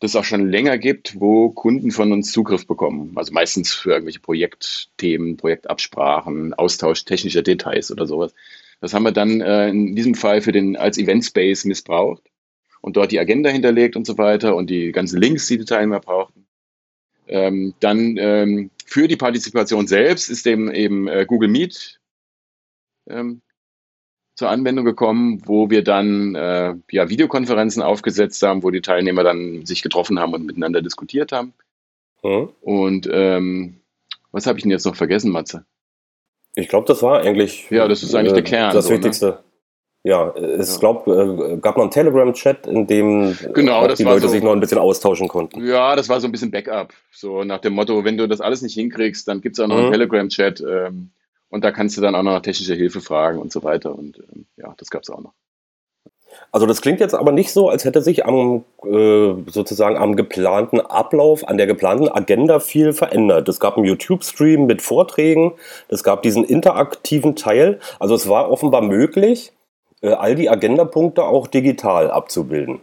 das 0.00 0.12
es 0.12 0.16
auch 0.16 0.24
schon 0.24 0.50
länger 0.50 0.78
gibt, 0.78 1.20
wo 1.20 1.50
Kunden 1.50 1.92
von 1.92 2.12
uns 2.12 2.32
Zugriff 2.32 2.66
bekommen. 2.66 3.12
Also 3.14 3.32
meistens 3.32 3.72
für 3.72 3.90
irgendwelche 3.90 4.20
Projektthemen, 4.20 5.36
Projektabsprachen, 5.36 6.54
Austausch 6.54 7.04
technischer 7.04 7.42
Details 7.42 7.92
oder 7.92 8.06
sowas. 8.06 8.34
Das 8.80 8.94
haben 8.94 9.02
wir 9.02 9.12
dann 9.12 9.40
äh, 9.40 9.68
in 9.68 9.96
diesem 9.96 10.14
Fall 10.14 10.40
für 10.40 10.52
den 10.52 10.76
als 10.76 10.98
Event 10.98 11.24
Space 11.24 11.64
missbraucht 11.64 12.22
und 12.80 12.96
dort 12.96 13.12
die 13.12 13.18
Agenda 13.18 13.50
hinterlegt 13.50 13.96
und 13.96 14.06
so 14.06 14.18
weiter 14.18 14.54
und 14.54 14.70
die 14.70 14.92
ganzen 14.92 15.20
Links, 15.20 15.46
die 15.48 15.58
die 15.58 15.64
Teilnehmer 15.64 16.00
brauchten. 16.00 16.46
Ähm, 17.26 17.74
dann 17.80 18.16
ähm, 18.16 18.70
für 18.86 19.08
die 19.08 19.16
Partizipation 19.16 19.86
selbst 19.86 20.30
ist 20.30 20.46
dem 20.46 20.70
eben 20.72 21.08
äh, 21.08 21.26
Google 21.26 21.50
Meet 21.50 22.00
ähm, 23.08 23.42
zur 24.34 24.48
Anwendung 24.48 24.84
gekommen, 24.84 25.42
wo 25.44 25.68
wir 25.68 25.82
dann 25.82 26.34
äh, 26.36 26.74
ja, 26.90 27.08
Videokonferenzen 27.08 27.82
aufgesetzt 27.82 28.40
haben, 28.42 28.62
wo 28.62 28.70
die 28.70 28.80
Teilnehmer 28.80 29.24
dann 29.24 29.66
sich 29.66 29.82
getroffen 29.82 30.18
haben 30.20 30.32
und 30.32 30.46
miteinander 30.46 30.80
diskutiert 30.80 31.32
haben. 31.32 31.52
Mhm. 32.22 32.50
Und 32.60 33.08
ähm, 33.12 33.80
was 34.30 34.46
habe 34.46 34.58
ich 34.58 34.62
denn 34.62 34.70
jetzt 34.70 34.86
noch 34.86 34.96
vergessen, 34.96 35.32
Matze? 35.32 35.66
Ich 36.58 36.68
glaube, 36.68 36.86
das 36.88 37.02
war 37.02 37.20
eigentlich. 37.20 37.70
Ja, 37.70 37.86
das 37.86 38.02
ist 38.02 38.14
eigentlich 38.14 38.32
äh, 38.32 38.36
der 38.36 38.42
Kern. 38.42 38.74
Das 38.74 38.86
so, 38.86 38.90
ne? 38.90 38.96
Wichtigste. 38.96 39.26
Ne? 39.26 39.38
Ja, 40.04 40.30
es 40.34 40.74
ja. 40.74 40.80
glaub, 40.80 41.06
äh, 41.06 41.56
gab 41.58 41.76
noch 41.76 41.82
einen 41.82 41.90
Telegram-Chat, 41.90 42.66
in 42.66 42.86
dem 42.86 43.36
genau, 43.52 43.86
die 43.88 44.02
Leute 44.04 44.22
so, 44.22 44.28
sich 44.28 44.42
noch 44.42 44.52
ein 44.52 44.60
bisschen 44.60 44.78
austauschen 44.78 45.28
konnten. 45.28 45.64
Ja, 45.64 45.94
das 45.96 46.08
war 46.08 46.20
so 46.20 46.26
ein 46.26 46.32
bisschen 46.32 46.50
Backup. 46.50 46.92
So 47.12 47.44
nach 47.44 47.60
dem 47.60 47.74
Motto, 47.74 48.04
wenn 48.04 48.16
du 48.16 48.26
das 48.26 48.40
alles 48.40 48.62
nicht 48.62 48.74
hinkriegst, 48.74 49.28
dann 49.28 49.40
gibt 49.40 49.56
es 49.56 49.60
auch 49.60 49.68
noch 49.68 49.76
mhm. 49.76 49.84
einen 49.84 49.92
Telegram-Chat 49.92 50.60
ähm, 50.60 51.10
und 51.48 51.64
da 51.64 51.72
kannst 51.72 51.96
du 51.96 52.00
dann 52.00 52.14
auch 52.14 52.22
noch 52.22 52.40
technische 52.40 52.74
Hilfe 52.74 53.00
fragen 53.00 53.38
und 53.38 53.52
so 53.52 53.62
weiter. 53.62 53.96
Und 53.96 54.18
ähm, 54.18 54.46
ja, 54.56 54.74
das 54.78 54.90
gab 54.90 55.02
es 55.02 55.10
auch 55.10 55.20
noch. 55.20 55.34
Also 56.50 56.66
das 56.66 56.80
klingt 56.80 57.00
jetzt 57.00 57.14
aber 57.14 57.32
nicht 57.32 57.52
so, 57.52 57.68
als 57.68 57.84
hätte 57.84 58.00
sich 58.00 58.24
am 58.24 58.64
äh, 58.84 59.34
sozusagen 59.46 59.96
am 59.96 60.16
geplanten 60.16 60.80
Ablauf, 60.80 61.46
an 61.46 61.58
der 61.58 61.66
geplanten 61.66 62.08
Agenda 62.08 62.58
viel 62.60 62.92
verändert. 62.92 63.48
Es 63.48 63.60
gab 63.60 63.76
einen 63.76 63.86
YouTube-Stream 63.86 64.66
mit 64.66 64.80
Vorträgen, 64.80 65.52
es 65.88 66.02
gab 66.02 66.22
diesen 66.22 66.44
interaktiven 66.44 67.36
Teil. 67.36 67.80
Also 67.98 68.14
es 68.14 68.28
war 68.28 68.50
offenbar 68.50 68.82
möglich, 68.82 69.52
äh, 70.00 70.10
all 70.10 70.34
die 70.34 70.48
Agendapunkte 70.48 71.24
auch 71.24 71.46
digital 71.46 72.10
abzubilden. 72.10 72.80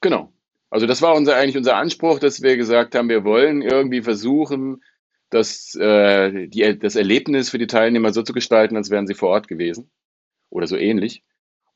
Genau. 0.00 0.28
Also 0.68 0.86
das 0.86 1.02
war 1.02 1.14
unser 1.14 1.36
eigentlich 1.36 1.56
unser 1.56 1.76
Anspruch, 1.76 2.18
dass 2.18 2.42
wir 2.42 2.56
gesagt 2.56 2.94
haben, 2.94 3.08
wir 3.08 3.24
wollen 3.24 3.62
irgendwie 3.62 4.02
versuchen, 4.02 4.82
das, 5.32 5.74
äh, 5.74 6.48
die, 6.48 6.78
das 6.78 6.96
Erlebnis 6.96 7.50
für 7.50 7.58
die 7.58 7.66
Teilnehmer 7.66 8.12
so 8.12 8.22
zu 8.22 8.32
gestalten, 8.32 8.76
als 8.76 8.90
wären 8.90 9.06
sie 9.06 9.14
vor 9.14 9.30
Ort 9.30 9.48
gewesen 9.48 9.90
oder 10.50 10.66
so 10.66 10.76
ähnlich. 10.76 11.22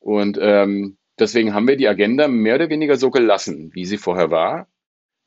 Und 0.07 0.39
ähm, 0.41 0.97
deswegen 1.19 1.53
haben 1.53 1.67
wir 1.67 1.75
die 1.75 1.89
Agenda 1.89 2.29
mehr 2.29 2.55
oder 2.55 2.69
weniger 2.69 2.95
so 2.95 3.11
gelassen, 3.11 3.71
wie 3.73 3.83
sie 3.83 3.97
vorher 3.97 4.31
war. 4.31 4.69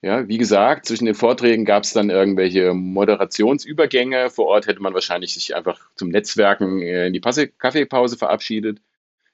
Ja, 0.00 0.26
wie 0.26 0.38
gesagt, 0.38 0.86
zwischen 0.86 1.04
den 1.04 1.14
Vorträgen 1.14 1.66
gab 1.66 1.82
es 1.82 1.92
dann 1.92 2.08
irgendwelche 2.08 2.72
Moderationsübergänge. 2.72 4.30
Vor 4.30 4.46
Ort 4.46 4.66
hätte 4.66 4.80
man 4.80 4.94
wahrscheinlich 4.94 5.34
sich 5.34 5.54
einfach 5.54 5.90
zum 5.96 6.08
Netzwerken 6.08 6.80
äh, 6.80 7.08
in 7.08 7.12
die 7.12 7.20
Kaffeepause 7.20 8.16
verabschiedet. 8.16 8.80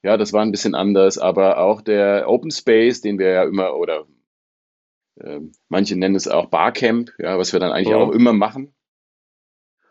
Ja, 0.03 0.17
das 0.17 0.33
war 0.33 0.43
ein 0.43 0.50
bisschen 0.50 0.75
anders, 0.75 1.17
aber 1.17 1.59
auch 1.59 1.81
der 1.81 2.29
Open 2.29 2.50
Space, 2.50 3.00
den 3.00 3.21
wir 3.21 3.29
ja 3.29 3.45
immer 3.45 3.76
oder 3.76 4.05
äh, 5.21 5.38
manche 5.69 5.95
nennen 5.95 6.17
es 6.17 6.26
auch 6.26 6.47
Barcamp, 6.47 7.12
ja, 7.21 7.38
was 7.38 7.53
wir 7.53 7.61
dann 7.61 7.71
eigentlich 7.71 7.91
ja. 7.91 7.99
auch 7.99 8.11
immer 8.11 8.33
machen, 8.33 8.75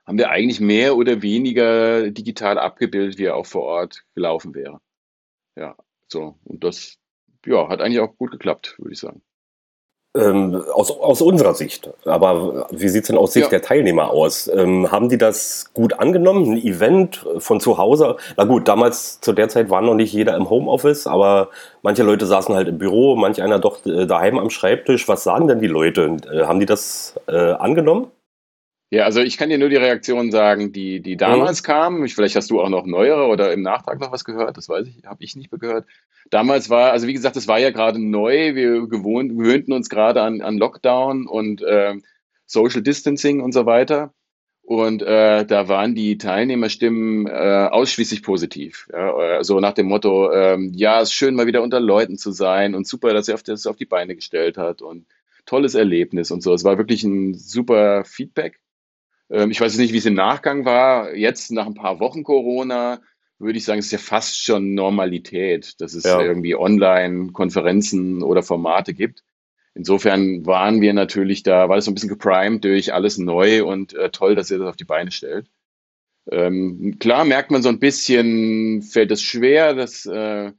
haben 0.06 0.18
wir 0.18 0.32
eigentlich 0.32 0.60
mehr 0.60 0.98
oder 0.98 1.22
weniger 1.22 2.12
digital 2.12 2.60
abgebildet, 2.60 3.18
wie 3.18 3.24
er 3.24 3.38
auch 3.38 3.46
vor 3.46 3.64
Ort 3.64 4.04
gelaufen 4.16 4.54
wäre. 4.54 4.82
Ja, 5.56 5.76
so. 6.08 6.36
Und 6.44 6.64
das, 6.64 6.98
ja, 7.46 7.70
hat 7.70 7.82
eigentlich 7.82 8.00
auch 8.00 8.16
gut 8.18 8.32
geklappt, 8.32 8.76
würde 8.78 8.94
ich 8.94 9.00
sagen. 9.00 9.22
Ähm, 10.16 10.64
aus, 10.74 10.92
aus 10.92 11.22
unserer 11.22 11.54
Sicht. 11.56 11.90
Aber 12.06 12.68
wie 12.72 12.88
sieht 12.88 13.04
es 13.04 13.08
denn 13.08 13.18
aus 13.18 13.34
Sicht 13.34 13.48
ja. 13.48 13.50
der 13.50 13.62
Teilnehmer 13.62 14.12
aus? 14.12 14.48
Ähm, 14.48 14.90
haben 14.90 15.10
die 15.10 15.18
das 15.18 15.72
gut 15.74 16.00
angenommen? 16.00 16.54
Ein 16.54 16.58
Event 16.58 17.26
von 17.40 17.60
zu 17.60 17.78
Hause? 17.78 18.16
Na 18.38 18.46
gut, 18.46 18.70
damals 18.70 19.20
zu 19.20 19.34
der 19.34 19.50
Zeit 19.50 19.70
war 19.70 19.82
noch 19.82 19.94
nicht 19.94 20.14
jeder 20.14 20.38
im 20.38 20.50
Homeoffice, 20.50 21.06
aber 21.06 21.50
manche 21.82 22.04
Leute 22.04 22.26
saßen 22.26 22.56
halt 22.56 22.70
im 22.70 22.78
Büro, 22.78 23.18
manch 23.18 23.42
einer 23.42 23.60
doch 23.60 23.86
äh, 23.86 24.06
daheim 24.06 24.40
am 24.40 24.50
Schreibtisch. 24.50 25.10
Was 25.10 25.26
sagen 25.26 25.50
denn 25.50 25.60
die 25.60 25.68
Leute? 25.68 26.16
Äh, 26.32 26.46
haben 26.46 26.62
die 26.62 26.66
das 26.66 27.20
äh, 27.28 27.52
angenommen? 27.52 28.10
Ja, 28.92 29.04
also 29.04 29.22
ich 29.22 29.38
kann 29.38 29.50
dir 29.50 29.58
nur 29.58 29.70
die 29.70 29.76
Reaktionen 29.76 30.32
sagen, 30.32 30.72
die, 30.72 31.02
die 31.02 31.18
damals 31.18 31.62
mhm. 31.62 31.66
kamen. 31.66 32.08
Vielleicht 32.08 32.36
hast 32.36 32.52
du 32.52 32.62
auch 32.62 32.70
noch 32.70 32.86
neuere 32.86 33.26
oder 33.26 33.52
im 33.52 33.62
Nachtrag 33.62 34.00
noch 34.00 34.12
was 34.12 34.24
gehört, 34.24 34.58
das 34.58 34.70
weiß 34.70 34.88
ich, 34.88 35.06
habe 35.06 35.24
ich 35.24 35.36
nicht 35.36 35.52
mehr 35.52 35.60
gehört. 35.60 35.86
Damals 36.30 36.70
war, 36.70 36.92
also 36.92 37.08
wie 37.08 37.14
gesagt, 37.14 37.36
es 37.36 37.48
war 37.48 37.60
ja 37.60 37.72
gerade 37.72 38.00
neu, 38.00 38.56
wir 38.56 38.88
gewohnt, 38.88 39.38
gewöhnten 39.38 39.74
uns 39.74 39.90
gerade 39.90 40.22
an, 40.22 40.42
an 40.42 40.58
Lockdown 40.58 41.28
und 41.28 41.62
äh, 41.62 41.96
Social 42.46 42.82
Distancing 42.82 43.42
und 43.42 43.54
so 43.54 43.66
weiter. 43.66 44.14
Und 44.62 45.04
äh, 45.04 45.46
da 45.46 45.68
waren 45.68 45.94
die 45.94 46.18
Teilnehmerstimmen 46.18 47.28
äh, 47.28 47.68
ausschließlich 47.70 48.24
positiv. 48.24 48.88
Ja, 48.92 49.44
so 49.44 49.60
nach 49.60 49.74
dem 49.74 49.88
Motto, 49.88 50.32
ähm, 50.32 50.72
ja, 50.74 51.02
es 51.02 51.10
ist 51.10 51.14
schön, 51.14 51.36
mal 51.36 51.46
wieder 51.46 51.62
unter 51.62 51.80
Leuten 51.80 52.18
zu 52.18 52.32
sein 52.32 52.74
und 52.74 52.88
super, 52.88 53.14
dass 53.14 53.28
er 53.28 53.38
das 53.38 53.68
auf 53.68 53.76
die 53.76 53.86
Beine 53.86 54.16
gestellt 54.16 54.58
hat 54.58 54.82
und 54.82 55.06
tolles 55.46 55.76
Erlebnis 55.76 56.32
und 56.32 56.42
so. 56.42 56.52
Es 56.54 56.64
war 56.64 56.80
wirklich 56.80 57.04
ein 57.04 57.36
super 57.36 58.04
Feedback. 58.06 58.60
Ähm, 59.30 59.52
ich 59.52 59.62
weiß 59.62 59.78
nicht, 59.78 59.94
wie 59.94 59.98
es 59.98 60.06
im 60.06 60.14
Nachgang 60.14 60.66
war. 60.66 61.16
Jetzt 61.16 61.52
nach 61.52 61.66
ein 61.66 61.74
paar 61.74 62.00
Wochen 62.00 62.24
Corona 62.24 63.02
würde 63.38 63.58
ich 63.58 63.66
sagen, 63.66 63.80
es 63.80 63.88
ist 63.88 63.92
ja 63.92 63.98
fast 63.98 64.42
schon 64.42 64.74
Normalität, 64.74 65.80
dass 65.80 65.94
es 65.94 66.04
ja. 66.06 66.22
irgendwie 66.22 66.56
Online-Konferenzen 66.56 68.24
oder 68.24 68.44
Formate 68.44 68.94
gibt. 68.94 69.24
Insofern 69.74 70.46
waren 70.46 70.80
wir 70.80 70.94
natürlich 70.94 71.44
da, 71.44 71.68
war 71.68 71.76
das 71.76 71.86
so 71.86 71.92
ein 71.92 71.96
bisschen 71.96 72.10
geprimed 72.10 72.64
durch 72.64 72.94
alles 72.94 73.18
neu 73.18 73.66
und 73.66 73.94
äh, 73.94 74.10
toll, 74.10 74.36
dass 74.36 74.50
ihr 74.50 74.60
das 74.60 74.70
auf 74.70 74.78
die 74.78 74.86
Beine 74.86 75.12
stellt. 75.12 75.50
Ähm, 76.32 76.96
klar 76.98 77.26
merkt 77.26 77.52
man 77.52 77.62
so 77.62 77.70
ein 77.70 77.80
bisschen, 77.80 78.82
fällt 78.82 79.12
es 79.12 79.22
schwer, 79.22 79.74
dass 79.74 80.06
äh, 80.06 80.54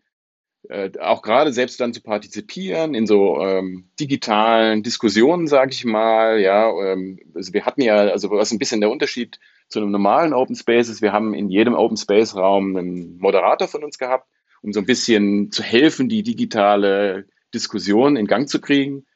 äh, 0.68 0.90
auch 1.00 1.22
gerade 1.22 1.52
selbst 1.52 1.80
dann 1.80 1.92
zu 1.92 2.02
partizipieren 2.02 2.94
in 2.94 3.06
so 3.06 3.40
ähm, 3.40 3.88
digitalen 3.98 4.82
Diskussionen, 4.82 5.46
sage 5.46 5.72
ich 5.72 5.84
mal. 5.84 6.40
Ja, 6.40 6.70
ähm, 6.70 7.18
also 7.34 7.52
wir 7.52 7.64
hatten 7.64 7.82
ja, 7.82 7.96
also 7.96 8.30
was 8.30 8.50
ein 8.50 8.58
bisschen 8.58 8.80
der 8.80 8.90
Unterschied 8.90 9.38
zu 9.68 9.80
einem 9.80 9.90
normalen 9.90 10.32
Open 10.32 10.54
Space 10.54 10.88
ist, 10.88 11.02
wir 11.02 11.12
haben 11.12 11.34
in 11.34 11.48
jedem 11.48 11.74
Open 11.74 11.96
Space 11.96 12.36
Raum 12.36 12.76
einen 12.76 13.18
Moderator 13.18 13.68
von 13.68 13.84
uns 13.84 13.98
gehabt, 13.98 14.28
um 14.62 14.72
so 14.72 14.80
ein 14.80 14.86
bisschen 14.86 15.50
zu 15.50 15.62
helfen, 15.62 16.08
die 16.08 16.22
digitale 16.22 17.26
Diskussion 17.52 18.16
in 18.16 18.26
Gang 18.26 18.48
zu 18.48 18.60
kriegen. 18.60 19.06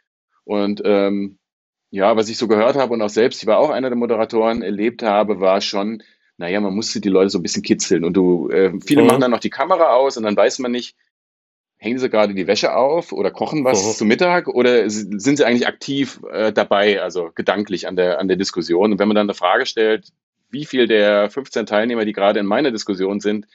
Und 0.45 0.83
ähm, 0.85 1.39
ja, 1.91 2.17
was 2.17 2.29
ich 2.29 2.39
so 2.39 2.49
gehört 2.49 2.77
habe 2.77 2.93
und 2.93 3.03
auch 3.03 3.09
selbst, 3.09 3.43
ich 3.43 3.47
war 3.47 3.59
auch 3.59 3.71
einer 3.71 3.91
der 3.91 3.99
Moderatoren, 3.99 4.63
erlebt 4.63 5.03
habe, 5.03 5.41
war 5.41 5.61
schon, 5.61 6.03
naja, 6.37 6.61
man 6.61 6.75
musste 6.75 7.01
die 7.01 7.09
Leute 7.09 7.31
so 7.31 7.39
ein 7.39 7.43
bisschen 7.43 7.63
kitzeln. 7.63 8.05
Und 8.05 8.17
du, 8.17 8.49
äh, 8.51 8.73
viele 8.85 9.03
mhm. 9.03 9.09
machen 9.09 9.21
dann 9.21 9.31
noch 9.31 9.41
die 9.41 9.51
Kamera 9.51 9.95
aus 9.95 10.17
und 10.17 10.23
dann 10.23 10.37
weiß 10.37 10.61
man 10.61 10.73
nicht, 10.73 10.97
hängen 11.81 11.99
sie 11.99 12.11
gerade 12.11 12.35
die 12.35 12.47
Wäsche 12.47 12.77
auf 12.77 13.11
oder 13.11 13.31
kochen 13.31 13.65
was 13.65 13.85
mhm. 13.85 13.93
zu 13.93 14.05
Mittag 14.05 14.49
oder 14.49 14.89
sind 14.89 15.37
sie 15.37 15.45
eigentlich 15.45 15.67
aktiv 15.67 16.21
äh, 16.31 16.53
dabei, 16.53 17.01
also 17.01 17.31
gedanklich 17.35 17.89
an 17.89 17.97
der, 17.97 18.21
an 18.21 18.29
der 18.29 18.37
Diskussion? 18.37 18.93
Und 18.93 18.99
wenn 18.99 19.09
man 19.09 19.15
dann 19.15 19.27
eine 19.27 19.35
Frage 19.35 19.65
stellt, 19.65 20.11
wie 20.51 20.67
viel 20.67 20.87
der 20.87 21.31
15 21.31 21.65
Teilnehmer, 21.65 22.05
die 22.05 22.13
gerade 22.13 22.39
in 22.39 22.47
meiner 22.47 22.71
Diskussion 22.71 23.21
sind, 23.21 23.47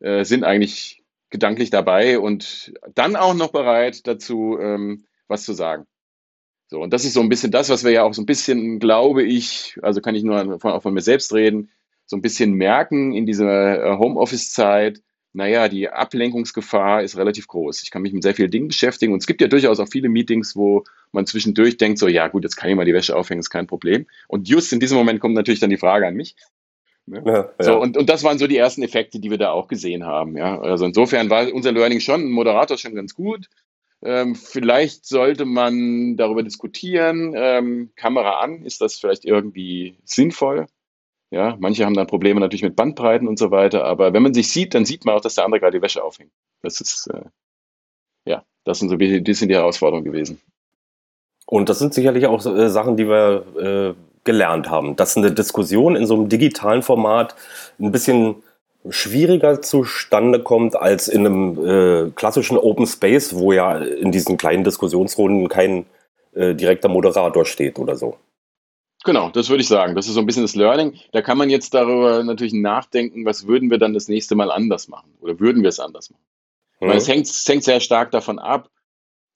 äh, 0.00 0.24
sind 0.24 0.42
eigentlich 0.42 1.04
gedanklich 1.30 1.70
dabei 1.70 2.18
und 2.18 2.74
dann 2.94 3.14
auch 3.14 3.34
noch 3.34 3.52
bereit 3.52 4.06
dazu, 4.06 4.58
ähm, 4.60 5.04
was 5.28 5.44
zu 5.44 5.52
sagen. 5.52 5.86
So, 6.66 6.80
und 6.80 6.92
das 6.92 7.04
ist 7.04 7.14
so 7.14 7.20
ein 7.20 7.28
bisschen 7.28 7.52
das, 7.52 7.68
was 7.68 7.84
wir 7.84 7.92
ja 7.92 8.02
auch 8.02 8.14
so 8.14 8.22
ein 8.22 8.26
bisschen, 8.26 8.80
glaube 8.80 9.22
ich, 9.22 9.76
also 9.80 10.00
kann 10.00 10.16
ich 10.16 10.24
nur 10.24 10.58
von, 10.58 10.72
auch 10.72 10.82
von 10.82 10.94
mir 10.94 11.02
selbst 11.02 11.32
reden, 11.32 11.70
so 12.04 12.16
ein 12.16 12.22
bisschen 12.22 12.54
merken 12.54 13.12
in 13.12 13.26
dieser 13.26 13.84
äh, 13.84 13.96
Homeoffice-Zeit, 13.96 15.00
naja, 15.34 15.68
die 15.68 15.88
Ablenkungsgefahr 15.88 17.02
ist 17.02 17.16
relativ 17.16 17.48
groß. 17.48 17.82
Ich 17.82 17.90
kann 17.90 18.02
mich 18.02 18.12
mit 18.12 18.22
sehr 18.22 18.34
vielen 18.34 18.52
Dingen 18.52 18.68
beschäftigen 18.68 19.12
und 19.12 19.18
es 19.18 19.26
gibt 19.26 19.40
ja 19.40 19.48
durchaus 19.48 19.80
auch 19.80 19.88
viele 19.88 20.08
Meetings, 20.08 20.54
wo 20.54 20.84
man 21.10 21.26
zwischendurch 21.26 21.76
denkt, 21.76 21.98
so, 21.98 22.06
ja 22.06 22.28
gut, 22.28 22.44
jetzt 22.44 22.56
kann 22.56 22.70
ich 22.70 22.76
mal 22.76 22.84
die 22.84 22.94
Wäsche 22.94 23.16
aufhängen, 23.16 23.40
ist 23.40 23.50
kein 23.50 23.66
Problem. 23.66 24.06
Und 24.28 24.48
just 24.48 24.72
in 24.72 24.78
diesem 24.78 24.96
Moment 24.96 25.20
kommt 25.20 25.34
natürlich 25.34 25.60
dann 25.60 25.70
die 25.70 25.76
Frage 25.76 26.06
an 26.06 26.14
mich. 26.14 26.36
Ne? 27.06 27.22
Ja, 27.26 27.32
ja. 27.34 27.52
So, 27.58 27.80
und, 27.80 27.96
und 27.96 28.08
das 28.08 28.22
waren 28.22 28.38
so 28.38 28.46
die 28.46 28.56
ersten 28.56 28.82
Effekte, 28.84 29.18
die 29.18 29.30
wir 29.30 29.38
da 29.38 29.50
auch 29.50 29.66
gesehen 29.66 30.04
haben. 30.04 30.36
Ja? 30.36 30.60
Also 30.60 30.86
insofern 30.86 31.28
war 31.30 31.52
unser 31.52 31.72
Learning 31.72 31.98
schon, 31.98 32.22
ein 32.22 32.30
Moderator 32.30 32.78
schon 32.78 32.94
ganz 32.94 33.14
gut. 33.14 33.48
Ähm, 34.02 34.36
vielleicht 34.36 35.04
sollte 35.04 35.46
man 35.46 36.16
darüber 36.16 36.44
diskutieren, 36.44 37.34
ähm, 37.36 37.90
Kamera 37.96 38.38
an, 38.38 38.64
ist 38.64 38.80
das 38.80 38.98
vielleicht 38.98 39.24
irgendwie 39.24 39.96
sinnvoll? 40.04 40.66
Ja, 41.30 41.56
manche 41.58 41.84
haben 41.84 41.94
dann 41.94 42.06
Probleme 42.06 42.40
natürlich 42.40 42.62
mit 42.62 42.76
Bandbreiten 42.76 43.26
und 43.26 43.38
so 43.38 43.50
weiter, 43.50 43.84
aber 43.84 44.12
wenn 44.12 44.22
man 44.22 44.34
sich 44.34 44.50
sieht, 44.50 44.74
dann 44.74 44.84
sieht 44.84 45.04
man 45.04 45.16
auch, 45.16 45.20
dass 45.20 45.34
der 45.34 45.44
andere 45.44 45.60
gerade 45.60 45.78
die 45.78 45.82
Wäsche 45.82 46.04
aufhängt. 46.04 46.30
Das 46.62 46.80
ist, 46.80 47.08
äh, 47.08 47.24
ja, 48.26 48.44
das 48.64 48.78
sind 48.78 48.88
so 48.88 48.94
ein 48.96 49.24
bisschen 49.24 49.48
die 49.48 49.54
Herausforderungen 49.54 50.04
gewesen. 50.04 50.40
Und 51.46 51.68
das 51.68 51.78
sind 51.78 51.92
sicherlich 51.92 52.26
auch 52.26 52.44
äh, 52.46 52.68
Sachen, 52.68 52.96
die 52.96 53.08
wir 53.08 53.44
äh, 53.58 53.94
gelernt 54.24 54.70
haben, 54.70 54.96
dass 54.96 55.16
eine 55.16 55.32
Diskussion 55.32 55.96
in 55.96 56.06
so 56.06 56.14
einem 56.14 56.28
digitalen 56.28 56.82
Format 56.82 57.34
ein 57.78 57.92
bisschen 57.92 58.36
schwieriger 58.88 59.62
zustande 59.62 60.42
kommt 60.42 60.76
als 60.76 61.08
in 61.08 61.26
einem 61.26 61.66
äh, 61.66 62.10
klassischen 62.10 62.58
Open 62.58 62.86
Space, 62.86 63.34
wo 63.34 63.52
ja 63.52 63.78
in 63.78 64.12
diesen 64.12 64.36
kleinen 64.36 64.64
Diskussionsrunden 64.64 65.48
kein 65.48 65.86
äh, 66.34 66.54
direkter 66.54 66.88
Moderator 66.88 67.44
steht 67.44 67.78
oder 67.78 67.96
so. 67.96 68.16
Genau, 69.04 69.28
das 69.28 69.50
würde 69.50 69.60
ich 69.60 69.68
sagen. 69.68 69.94
Das 69.94 70.06
ist 70.06 70.14
so 70.14 70.20
ein 70.20 70.26
bisschen 70.26 70.44
das 70.44 70.54
Learning. 70.54 70.98
Da 71.12 71.20
kann 71.20 71.36
man 71.36 71.50
jetzt 71.50 71.74
darüber 71.74 72.24
natürlich 72.24 72.54
nachdenken, 72.54 73.26
was 73.26 73.46
würden 73.46 73.70
wir 73.70 73.78
dann 73.78 73.92
das 73.92 74.08
nächste 74.08 74.34
Mal 74.34 74.50
anders 74.50 74.88
machen 74.88 75.12
oder 75.20 75.38
würden 75.38 75.62
wir 75.62 75.68
es 75.68 75.78
anders 75.78 76.10
machen. 76.10 76.24
Mhm. 76.80 76.88
Weil 76.88 76.96
es 76.96 77.06
hängt, 77.06 77.26
es 77.26 77.46
hängt 77.46 77.64
sehr 77.64 77.80
stark 77.80 78.10
davon 78.12 78.38
ab, 78.38 78.70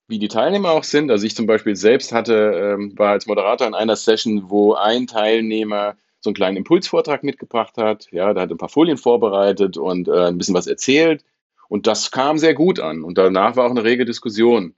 wie 0.08 0.18
die 0.18 0.28
Teilnehmer 0.28 0.70
auch 0.70 0.84
sind. 0.84 1.10
Also 1.10 1.26
ich 1.26 1.36
zum 1.36 1.46
Beispiel 1.46 1.76
selbst 1.76 2.12
hatte, 2.12 2.76
ähm, 2.78 2.98
war 2.98 3.10
als 3.10 3.26
Moderator 3.26 3.66
in 3.66 3.74
einer 3.74 3.96
Session, 3.96 4.48
wo 4.48 4.72
ein 4.72 5.06
Teilnehmer 5.06 5.96
so 6.20 6.30
einen 6.30 6.34
kleinen 6.34 6.56
Impulsvortrag 6.56 7.22
mitgebracht 7.22 7.76
hat. 7.76 8.08
Ja, 8.10 8.32
da 8.32 8.40
hat 8.40 8.50
ein 8.50 8.56
paar 8.56 8.70
Folien 8.70 8.96
vorbereitet 8.96 9.76
und 9.76 10.08
äh, 10.08 10.28
ein 10.28 10.38
bisschen 10.38 10.54
was 10.54 10.66
erzählt. 10.66 11.24
Und 11.68 11.86
das 11.86 12.10
kam 12.10 12.38
sehr 12.38 12.54
gut 12.54 12.80
an. 12.80 13.04
Und 13.04 13.18
danach 13.18 13.54
war 13.56 13.66
auch 13.66 13.70
eine 13.70 13.84
rege 13.84 14.06
Diskussion, 14.06 14.74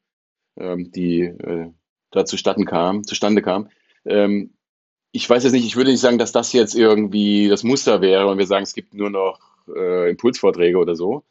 ähm, 0.58 0.90
die 0.90 1.20
äh, 1.20 1.70
da 2.10 2.24
zustande 2.24 2.64
kam. 2.64 3.04
Zustande 3.04 3.40
kam. 3.40 3.68
Ähm, 4.04 4.54
ich 5.12 5.28
weiß 5.28 5.44
jetzt 5.44 5.52
nicht, 5.52 5.66
ich 5.66 5.76
würde 5.76 5.90
nicht 5.90 6.00
sagen, 6.00 6.18
dass 6.18 6.32
das 6.32 6.52
jetzt 6.52 6.74
irgendwie 6.74 7.48
das 7.48 7.64
Muster 7.64 8.00
wäre 8.00 8.28
und 8.28 8.38
wir 8.38 8.46
sagen, 8.46 8.62
es 8.62 8.74
gibt 8.74 8.94
nur 8.94 9.10
noch 9.10 9.38
äh, 9.74 10.10
Impulsvorträge 10.10 10.78
oder 10.78 10.94
so. 10.94 11.24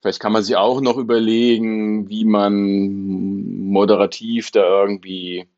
Vielleicht 0.00 0.20
kann 0.20 0.32
man 0.32 0.42
sich 0.42 0.56
auch 0.56 0.80
noch 0.80 0.98
überlegen, 0.98 2.08
wie 2.08 2.24
man 2.24 3.68
moderativ 3.68 4.50
da 4.50 4.82
irgendwie 4.82 5.48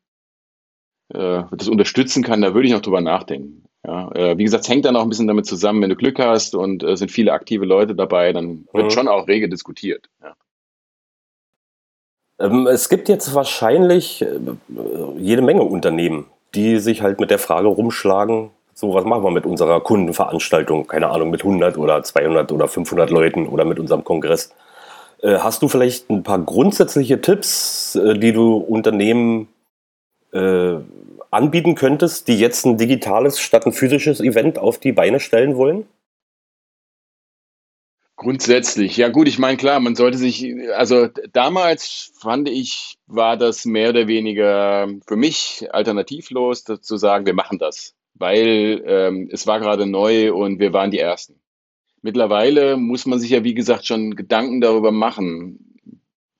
äh, 1.09 1.43
das 1.51 1.67
unterstützen 1.67 2.23
kann. 2.23 2.41
Da 2.41 2.53
würde 2.53 2.67
ich 2.67 2.73
noch 2.73 2.81
drüber 2.81 3.01
nachdenken. 3.01 3.65
Ja, 3.85 4.11
äh, 4.11 4.37
wie 4.37 4.43
gesagt, 4.43 4.63
es 4.63 4.69
hängt 4.69 4.85
dann 4.85 4.95
auch 4.95 5.03
ein 5.03 5.09
bisschen 5.09 5.27
damit 5.27 5.45
zusammen, 5.45 5.81
wenn 5.81 5.89
du 5.89 5.95
Glück 5.95 6.19
hast 6.19 6.53
und 6.53 6.83
es 6.83 6.91
äh, 6.91 6.95
sind 6.97 7.11
viele 7.11 7.31
aktive 7.31 7.65
Leute 7.65 7.95
dabei, 7.95 8.33
dann 8.33 8.67
wird 8.73 8.85
mhm. 8.85 8.89
schon 8.89 9.07
auch 9.07 9.27
rege 9.27 9.47
diskutiert. 9.47 10.09
Ja. 10.21 10.35
Ähm, 12.39 12.67
es 12.67 12.89
gibt 12.89 13.07
jetzt 13.07 13.33
wahrscheinlich 13.33 14.21
äh, 14.21 14.39
jede 15.17 15.41
Menge 15.41 15.63
Unternehmen, 15.63 16.25
die 16.55 16.79
sich 16.79 17.01
halt 17.01 17.19
mit 17.19 17.31
der 17.31 17.39
Frage 17.39 17.67
rumschlagen, 17.67 18.51
so 18.73 18.93
was 18.93 19.03
machen 19.03 19.23
wir 19.23 19.31
mit 19.31 19.45
unserer 19.45 19.81
Kundenveranstaltung, 19.81 20.87
keine 20.87 21.09
Ahnung, 21.09 21.29
mit 21.29 21.41
100 21.41 21.77
oder 21.77 22.01
200 22.01 22.51
oder 22.51 22.67
500 22.67 23.09
Leuten 23.09 23.47
oder 23.47 23.65
mit 23.65 23.79
unserem 23.79 24.03
Kongress. 24.03 24.53
Äh, 25.21 25.39
hast 25.39 25.61
du 25.61 25.67
vielleicht 25.67 26.09
ein 26.09 26.23
paar 26.23 26.39
grundsätzliche 26.39 27.19
Tipps, 27.19 27.95
äh, 27.95 28.17
die 28.17 28.31
du 28.31 28.55
Unternehmen 28.55 29.49
äh, 30.31 30.75
anbieten 31.31 31.75
könntest, 31.75 32.27
die 32.27 32.39
jetzt 32.39 32.65
ein 32.65 32.77
digitales 32.77 33.39
statt 33.39 33.65
ein 33.65 33.73
physisches 33.73 34.21
Event 34.21 34.57
auf 34.57 34.77
die 34.77 34.93
Beine 34.93 35.19
stellen 35.19 35.57
wollen? 35.57 35.85
Grundsätzlich, 38.19 38.97
ja 38.97 39.07
gut, 39.07 39.29
ich 39.29 39.39
meine, 39.39 39.55
klar, 39.55 39.79
man 39.79 39.95
sollte 39.95 40.17
sich, 40.17 40.45
also 40.75 41.07
damals 41.31 42.11
fand 42.19 42.49
ich, 42.49 42.97
war 43.07 43.37
das 43.37 43.63
mehr 43.63 43.91
oder 43.91 44.09
weniger 44.09 44.89
für 45.07 45.15
mich 45.15 45.65
alternativlos, 45.71 46.65
zu 46.65 46.97
sagen, 46.97 47.25
wir 47.25 47.33
machen 47.33 47.59
das, 47.59 47.95
weil 48.15 48.83
ähm, 48.85 49.29
es 49.31 49.47
war 49.47 49.61
gerade 49.61 49.85
neu 49.85 50.33
und 50.33 50.59
wir 50.59 50.73
waren 50.73 50.91
die 50.91 50.99
Ersten. 50.99 51.39
Mittlerweile 52.01 52.75
muss 52.75 53.05
man 53.05 53.19
sich 53.19 53.29
ja, 53.29 53.45
wie 53.45 53.53
gesagt, 53.53 53.85
schon 53.85 54.17
Gedanken 54.17 54.59
darüber 54.59 54.91
machen, 54.91 55.79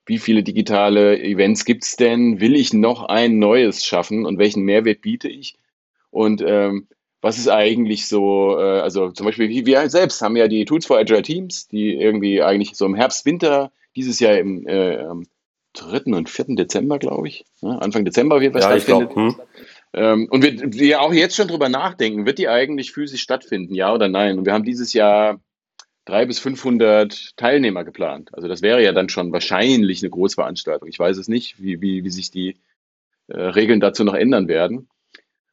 wie 0.06 0.18
viele 0.18 0.44
digitale 0.44 1.18
Events 1.18 1.64
gibt's 1.64 1.96
denn? 1.96 2.42
Will 2.42 2.56
ich 2.56 2.74
noch 2.74 3.06
ein 3.06 3.40
neues 3.40 3.86
schaffen 3.86 4.26
und 4.26 4.38
welchen 4.38 4.64
Mehrwert 4.64 5.00
biete 5.00 5.30
ich? 5.30 5.56
Und 6.10 6.44
ähm, 6.46 6.90
was 7.22 7.38
ist 7.38 7.50
eigentlich 7.50 8.08
so, 8.08 8.58
äh, 8.58 8.80
also 8.80 9.12
zum 9.12 9.26
Beispiel, 9.26 9.66
wir 9.66 9.90
selbst 9.90 10.22
haben 10.22 10.38
ja 10.38 10.48
die 10.48 10.66
Tools 10.66 10.86
for 10.86 10.98
Agile 10.98 11.22
Teams, 11.22 11.68
die 11.68 11.96
irgendwie 11.96 12.42
eigentlich 12.42 12.76
so 12.76 12.86
im 12.86 12.96
Herbst, 12.96 13.26
Winter 13.26 13.72
dieses 13.96 14.20
Jahr 14.20 14.38
im, 14.38 14.66
äh, 14.68 14.96
ähm, 14.96 15.26
3. 15.74 16.16
und 16.16 16.30
4. 16.30 16.56
Dezember, 16.56 17.00
glaube 17.00 17.28
ich. 17.28 17.46
Ja, 17.62 17.78
Anfang 17.78 18.06
Dezember 18.06 18.42
jeden 18.42 18.54
Fall 18.54 18.62
ja, 18.62 18.80
stattfindet. 18.80 19.14
Glaub, 19.14 19.38
hm. 19.38 19.42
ähm, 19.94 20.28
und 20.30 20.44
wir, 20.44 20.74
wir 20.74 21.02
auch 21.02 21.14
jetzt 21.14 21.36
schon 21.36 21.48
drüber 21.48 21.70
nachdenken, 21.70 22.26
wird 22.26 22.40
die 22.40 22.50
eigentlich 22.50 22.92
physisch 22.92 23.22
stattfinden, 23.22 23.76
ja 23.76 23.94
oder 23.94 24.08
nein? 24.08 24.40
Und 24.40 24.46
wir 24.46 24.54
haben 24.54 24.64
dieses 24.64 24.94
Jahr 24.94 25.40
drei 26.06 26.26
bis 26.26 26.40
500 26.40 27.38
Teilnehmer 27.38 27.84
geplant. 27.84 28.34
Also 28.34 28.48
das 28.48 28.62
wäre 28.62 28.84
ja 28.84 28.94
dann 28.94 29.10
schon 29.10 29.32
wahrscheinlich 29.32 30.02
eine 30.02 30.10
Großveranstaltung. 30.10 30.88
Ich 30.90 30.98
weiß 30.98 31.18
es 31.18 31.28
nicht, 31.28 31.62
wie, 31.62 31.82
wie, 31.82 32.04
wie 32.04 32.10
sich 32.10 32.32
die 32.32 32.58
äh, 33.28 33.40
Regeln 33.40 33.80
dazu 33.80 34.04
noch 34.04 34.16
ändern 34.16 34.48
werden. 34.48 34.90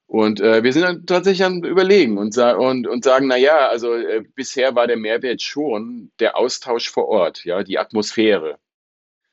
Und 0.06 0.40
äh, 0.40 0.62
wir 0.62 0.72
sind 0.72 0.82
dann 0.82 1.06
tatsächlich 1.06 1.44
am 1.44 1.64
Überlegen 1.64 2.16
und, 2.16 2.38
und, 2.38 2.86
und 2.86 3.04
sagen, 3.04 3.26
na 3.26 3.36
ja, 3.36 3.68
also 3.68 3.92
äh, 3.92 4.22
bisher 4.34 4.76
war 4.76 4.86
der 4.86 4.96
Mehrwert 4.96 5.42
schon 5.42 6.12
der 6.20 6.36
Austausch 6.36 6.90
vor 6.90 7.08
Ort, 7.08 7.44
ja, 7.44 7.64
die 7.64 7.78
Atmosphäre. 7.78 8.58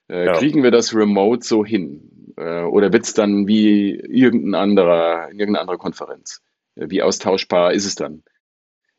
Äh, 0.09 0.25
ja. 0.25 0.33
Kriegen 0.33 0.63
wir 0.63 0.71
das 0.71 0.95
remote 0.95 1.45
so 1.45 1.63
hin? 1.63 2.33
Äh, 2.37 2.63
oder 2.63 2.91
wird 2.91 3.05
es 3.05 3.13
dann 3.13 3.47
wie 3.47 3.91
irgendein 3.91 4.55
anderer, 4.55 5.27
irgendeine 5.29 5.61
andere 5.61 5.77
Konferenz? 5.77 6.41
Äh, 6.75 6.87
wie 6.89 7.03
austauschbar 7.03 7.73
ist 7.73 7.85
es 7.85 7.93
dann? 7.93 8.23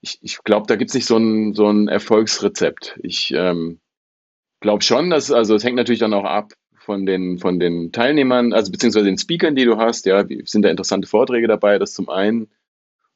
Ich, 0.01 0.19
ich 0.23 0.39
glaube, 0.45 0.67
da 0.69 0.77
gibt 0.77 0.91
es 0.91 0.95
nicht 0.95 1.07
so 1.07 1.17
ein, 1.17 1.55
so 1.55 1.69
ein 1.69 1.89
Erfolgsrezept. 1.89 3.01
Ich 3.03 3.33
ähm, 3.35 3.81
glaube 4.61 4.83
schon, 4.83 5.11
dass, 5.11 5.33
also 5.33 5.57
es 5.57 5.65
hängt 5.65 5.77
natürlich 5.77 6.01
dann 6.01 6.15
auch 6.15 6.25
ab, 6.25 6.53
von 6.85 7.07
den, 7.07 7.39
von 7.39 7.59
den 7.59 7.93
Teilnehmern, 7.93 8.53
also 8.53 8.71
beziehungsweise 8.71 9.07
den 9.07 9.19
Speakern, 9.19 9.57
die 9.57 9.65
du 9.65 9.79
hast, 9.79 10.07
ja, 10.07 10.25
sind 10.45 10.63
da 10.63 10.69
interessante 10.69 11.09
Vorträge 11.09 11.49
dabei, 11.49 11.79
das 11.79 11.95
zum 11.95 12.09
einen. 12.09 12.49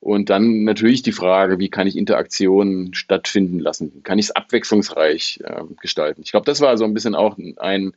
Und 0.01 0.31
dann 0.31 0.65
natürlich 0.65 1.03
die 1.03 1.13
Frage, 1.13 1.59
wie 1.59 1.71
kann 1.71 1.87
ich 1.87 1.97
Interaktionen 1.97 2.95
stattfinden 2.95 3.59
lassen? 3.59 4.03
Kann 4.05 4.19
ich 4.19 4.27
es 4.27 4.37
abwechslungsreich 4.37 5.41
äh, 5.45 5.63
gestalten? 5.81 6.23
Ich 6.25 6.31
glaube, 6.31 6.47
das 6.47 6.61
war 6.61 6.77
so 6.79 6.85
ein 6.85 6.95
bisschen 6.95 7.15
auch 7.15 7.37
ein 7.57 7.93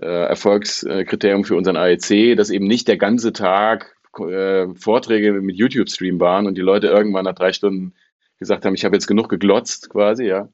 äh, 0.00 0.06
Erfolgskriterium 0.06 1.44
für 1.44 1.56
unseren 1.56 1.76
AEC, 1.76 2.36
dass 2.36 2.50
eben 2.50 2.66
nicht 2.66 2.88
der 2.88 2.98
ganze 2.98 3.32
Tag 3.32 3.96
äh, 4.18 4.66
Vorträge 4.74 5.32
mit 5.32 5.56
YouTube-Stream 5.56 6.20
waren 6.20 6.46
und 6.46 6.56
die 6.56 6.62
Leute 6.62 6.88
irgendwann 6.88 7.24
nach 7.24 7.34
drei 7.34 7.52
Stunden 7.52 7.94
gesagt 8.38 8.64
haben, 8.64 8.74
ich 8.74 8.84
habe 8.84 8.96
jetzt 8.96 9.06
genug 9.06 9.28
geglotzt 9.28 9.90
quasi, 9.90 10.24
ja. 10.24 10.48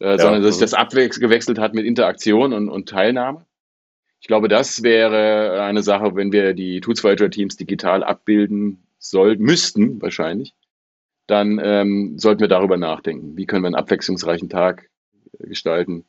Äh, 0.00 0.12
ja, 0.12 0.18
sondern 0.18 0.42
dass 0.42 0.56
sich 0.56 0.60
das 0.60 0.74
abgewechselt 0.74 1.58
hat 1.58 1.74
mit 1.74 1.86
Interaktion 1.86 2.52
und, 2.52 2.68
und 2.68 2.88
Teilnahme. 2.88 3.46
Ich 4.24 4.28
glaube, 4.28 4.48
das 4.48 4.82
wäre 4.82 5.62
eine 5.64 5.82
Sache, 5.82 6.16
wenn 6.16 6.32
wir 6.32 6.54
die 6.54 6.80
Tools 6.80 7.04
Voyager 7.04 7.28
Teams 7.28 7.58
digital 7.58 8.02
abbilden 8.02 8.86
sollten, 8.98 9.42
müssten 9.42 10.00
wahrscheinlich, 10.00 10.54
dann 11.26 11.60
ähm, 11.62 12.18
sollten 12.18 12.40
wir 12.40 12.48
darüber 12.48 12.78
nachdenken. 12.78 13.36
Wie 13.36 13.44
können 13.44 13.64
wir 13.64 13.66
einen 13.66 13.74
abwechslungsreichen 13.74 14.48
Tag 14.48 14.88
äh, 15.38 15.48
gestalten? 15.48 16.06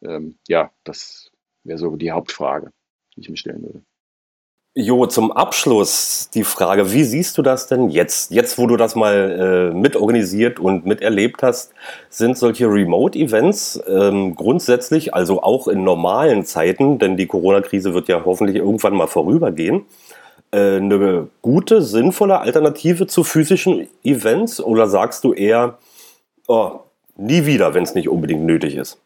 Ähm, 0.00 0.38
ja, 0.48 0.72
das 0.84 1.32
wäre 1.62 1.76
so 1.76 1.96
die 1.96 2.12
Hauptfrage, 2.12 2.72
die 3.14 3.20
ich 3.20 3.28
mir 3.28 3.36
stellen 3.36 3.62
würde. 3.62 3.82
Jo, 4.76 5.06
zum 5.06 5.32
Abschluss 5.32 6.30
die 6.32 6.44
Frage, 6.44 6.92
wie 6.92 7.02
siehst 7.02 7.36
du 7.36 7.42
das 7.42 7.66
denn 7.66 7.90
jetzt? 7.90 8.30
Jetzt, 8.30 8.56
wo 8.56 8.68
du 8.68 8.76
das 8.76 8.94
mal 8.94 9.72
äh, 9.72 9.76
mitorganisiert 9.76 10.60
und 10.60 10.86
miterlebt 10.86 11.42
hast, 11.42 11.72
sind 12.08 12.38
solche 12.38 12.66
Remote-Events 12.66 13.82
ähm, 13.88 14.36
grundsätzlich, 14.36 15.12
also 15.12 15.42
auch 15.42 15.66
in 15.66 15.82
normalen 15.82 16.44
Zeiten, 16.44 17.00
denn 17.00 17.16
die 17.16 17.26
Corona-Krise 17.26 17.94
wird 17.94 18.06
ja 18.06 18.24
hoffentlich 18.24 18.58
irgendwann 18.58 18.94
mal 18.94 19.08
vorübergehen, 19.08 19.86
äh, 20.52 20.76
eine 20.76 21.26
gute, 21.42 21.82
sinnvolle 21.82 22.38
Alternative 22.38 23.08
zu 23.08 23.24
physischen 23.24 23.88
Events? 24.04 24.60
Oder 24.60 24.86
sagst 24.86 25.24
du 25.24 25.32
eher, 25.32 25.78
oh, 26.46 26.78
nie 27.16 27.44
wieder, 27.44 27.74
wenn 27.74 27.82
es 27.82 27.96
nicht 27.96 28.08
unbedingt 28.08 28.44
nötig 28.44 28.76
ist? 28.76 28.99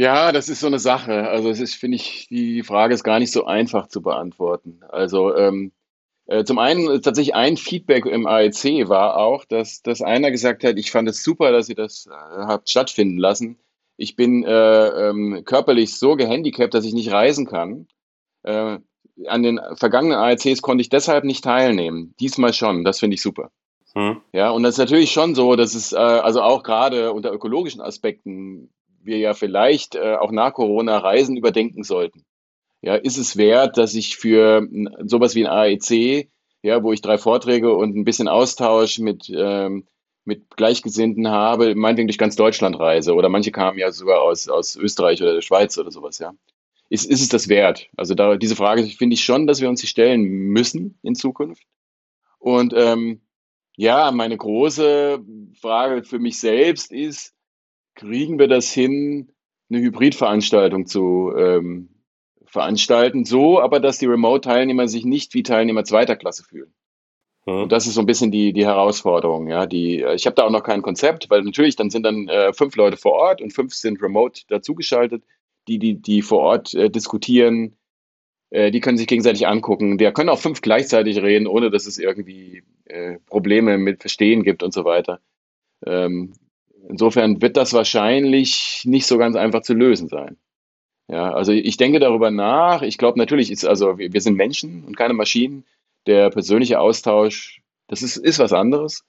Ja, 0.00 0.32
das 0.32 0.48
ist 0.48 0.60
so 0.60 0.66
eine 0.66 0.78
Sache. 0.78 1.28
Also 1.28 1.50
es 1.50 1.60
ist, 1.60 1.74
finde 1.74 1.96
ich, 1.96 2.26
die 2.28 2.62
Frage 2.62 2.94
ist 2.94 3.04
gar 3.04 3.18
nicht 3.18 3.30
so 3.32 3.44
einfach 3.44 3.86
zu 3.86 4.00
beantworten. 4.00 4.80
Also 4.88 5.36
ähm, 5.36 5.72
äh, 6.24 6.42
zum 6.44 6.58
einen 6.58 6.88
äh, 6.90 7.00
tatsächlich 7.02 7.34
ein 7.34 7.58
Feedback 7.58 8.06
im 8.06 8.26
AEC 8.26 8.88
war 8.88 9.18
auch, 9.18 9.44
dass, 9.44 9.82
dass 9.82 10.00
einer 10.00 10.30
gesagt 10.30 10.64
hat, 10.64 10.78
ich 10.78 10.90
fand 10.90 11.06
es 11.10 11.22
super, 11.22 11.52
dass 11.52 11.68
ihr 11.68 11.74
das 11.74 12.06
äh, 12.06 12.12
habt 12.12 12.70
stattfinden 12.70 13.18
lassen. 13.18 13.58
Ich 13.98 14.16
bin 14.16 14.42
äh, 14.42 15.08
ähm, 15.10 15.42
körperlich 15.44 15.98
so 15.98 16.16
gehandicapt, 16.16 16.72
dass 16.72 16.86
ich 16.86 16.94
nicht 16.94 17.12
reisen 17.12 17.44
kann. 17.44 17.86
Äh, 18.42 18.78
an 19.26 19.42
den 19.42 19.60
vergangenen 19.74 20.16
AECs 20.16 20.62
konnte 20.62 20.80
ich 20.80 20.88
deshalb 20.88 21.24
nicht 21.24 21.44
teilnehmen. 21.44 22.14
Diesmal 22.20 22.54
schon. 22.54 22.84
Das 22.84 23.00
finde 23.00 23.16
ich 23.16 23.20
super. 23.20 23.50
Hm. 23.92 24.22
Ja, 24.32 24.48
und 24.48 24.62
das 24.62 24.76
ist 24.76 24.78
natürlich 24.78 25.12
schon 25.12 25.34
so, 25.34 25.56
dass 25.56 25.74
es 25.74 25.92
äh, 25.92 25.96
also 25.98 26.40
auch 26.40 26.62
gerade 26.62 27.12
unter 27.12 27.34
ökologischen 27.34 27.82
Aspekten 27.82 28.70
wir 29.02 29.18
ja 29.18 29.34
vielleicht 29.34 29.94
äh, 29.94 30.14
auch 30.14 30.32
nach 30.32 30.54
Corona 30.54 30.98
Reisen 30.98 31.36
überdenken 31.36 31.82
sollten. 31.82 32.24
Ja, 32.82 32.94
ist 32.94 33.18
es 33.18 33.36
wert, 33.36 33.76
dass 33.76 33.94
ich 33.94 34.16
für 34.16 34.66
sowas 35.04 35.34
wie 35.34 35.46
ein 35.46 35.52
AEC, 35.52 36.30
ja, 36.62 36.82
wo 36.82 36.92
ich 36.92 37.02
drei 37.02 37.18
Vorträge 37.18 37.74
und 37.74 37.94
ein 37.96 38.04
bisschen 38.04 38.28
Austausch 38.28 38.98
mit, 38.98 39.30
ähm, 39.34 39.86
mit 40.24 40.56
Gleichgesinnten 40.56 41.28
habe, 41.28 41.74
meinetwegen 41.74 42.08
durch 42.08 42.18
ganz 42.18 42.36
Deutschland 42.36 42.78
reise 42.78 43.14
oder 43.14 43.28
manche 43.28 43.52
kamen 43.52 43.78
ja 43.78 43.92
sogar 43.92 44.22
aus, 44.22 44.48
aus 44.48 44.76
Österreich 44.76 45.20
oder 45.22 45.34
der 45.34 45.42
Schweiz 45.42 45.76
oder 45.76 45.90
sowas, 45.90 46.18
ja. 46.18 46.32
Ist, 46.88 47.06
ist 47.06 47.22
es 47.22 47.28
das 47.28 47.48
wert? 47.48 47.88
Also 47.96 48.14
da, 48.14 48.36
diese 48.36 48.56
Frage 48.56 48.84
finde 48.84 49.14
ich 49.14 49.24
schon, 49.24 49.46
dass 49.46 49.60
wir 49.60 49.68
uns 49.68 49.80
die 49.80 49.86
stellen 49.86 50.22
müssen 50.22 50.98
in 51.02 51.14
Zukunft. 51.14 51.62
Und 52.38 52.72
ähm, 52.74 53.20
ja, 53.76 54.10
meine 54.10 54.36
große 54.36 55.24
Frage 55.60 56.02
für 56.02 56.18
mich 56.18 56.40
selbst 56.40 56.90
ist, 56.90 57.34
kriegen 57.94 58.38
wir 58.38 58.48
das 58.48 58.72
hin, 58.72 59.32
eine 59.70 59.80
Hybridveranstaltung 59.80 60.86
zu 60.86 61.32
ähm, 61.36 61.88
veranstalten, 62.44 63.24
so 63.24 63.60
aber, 63.60 63.80
dass 63.80 63.98
die 63.98 64.06
Remote-Teilnehmer 64.06 64.88
sich 64.88 65.04
nicht 65.04 65.34
wie 65.34 65.42
Teilnehmer 65.42 65.84
zweiter 65.84 66.16
Klasse 66.16 66.42
fühlen. 66.42 66.72
Mhm. 67.46 67.62
Und 67.62 67.72
das 67.72 67.86
ist 67.86 67.94
so 67.94 68.00
ein 68.00 68.06
bisschen 68.06 68.30
die, 68.30 68.52
die 68.52 68.66
Herausforderung. 68.66 69.48
Ja, 69.48 69.66
die, 69.66 70.04
ich 70.14 70.26
habe 70.26 70.34
da 70.34 70.44
auch 70.44 70.50
noch 70.50 70.64
kein 70.64 70.82
Konzept, 70.82 71.30
weil 71.30 71.42
natürlich 71.42 71.76
dann 71.76 71.90
sind 71.90 72.04
dann 72.04 72.28
äh, 72.28 72.52
fünf 72.52 72.76
Leute 72.76 72.96
vor 72.96 73.12
Ort 73.12 73.40
und 73.40 73.52
fünf 73.52 73.74
sind 73.74 74.02
remote 74.02 74.42
dazugeschaltet, 74.48 75.22
die, 75.68 75.78
die, 75.78 75.94
die 75.94 76.22
vor 76.22 76.40
Ort 76.40 76.74
äh, 76.74 76.90
diskutieren, 76.90 77.76
äh, 78.50 78.70
die 78.70 78.80
können 78.80 78.98
sich 78.98 79.06
gegenseitig 79.06 79.46
angucken. 79.46 79.98
Der 79.98 80.12
können 80.12 80.28
auch 80.28 80.38
fünf 80.38 80.60
gleichzeitig 80.60 81.22
reden, 81.22 81.46
ohne 81.46 81.70
dass 81.70 81.86
es 81.86 81.98
irgendwie 81.98 82.62
äh, 82.84 83.18
Probleme 83.26 83.78
mit 83.78 84.00
Verstehen 84.00 84.42
gibt 84.42 84.62
und 84.62 84.72
so 84.72 84.84
weiter. 84.84 85.20
Ähm, 85.86 86.32
Insofern 86.90 87.40
wird 87.40 87.56
das 87.56 87.72
wahrscheinlich 87.72 88.82
nicht 88.84 89.06
so 89.06 89.16
ganz 89.16 89.36
einfach 89.36 89.62
zu 89.62 89.74
lösen 89.74 90.08
sein. 90.08 90.36
Ja, 91.08 91.32
also 91.32 91.52
ich 91.52 91.76
denke 91.76 91.98
darüber 91.98 92.30
nach. 92.30 92.82
Ich 92.82 92.98
glaube 92.98 93.18
natürlich 93.18 93.50
ist, 93.50 93.64
also 93.64 93.98
wir 93.98 94.20
sind 94.20 94.36
Menschen 94.36 94.84
und 94.84 94.96
keine 94.96 95.14
Maschinen. 95.14 95.64
Der 96.06 96.30
persönliche 96.30 96.80
Austausch, 96.80 97.62
das 97.88 98.02
ist, 98.02 98.16
ist 98.16 98.38
was 98.38 98.52
anderes. 98.52 99.04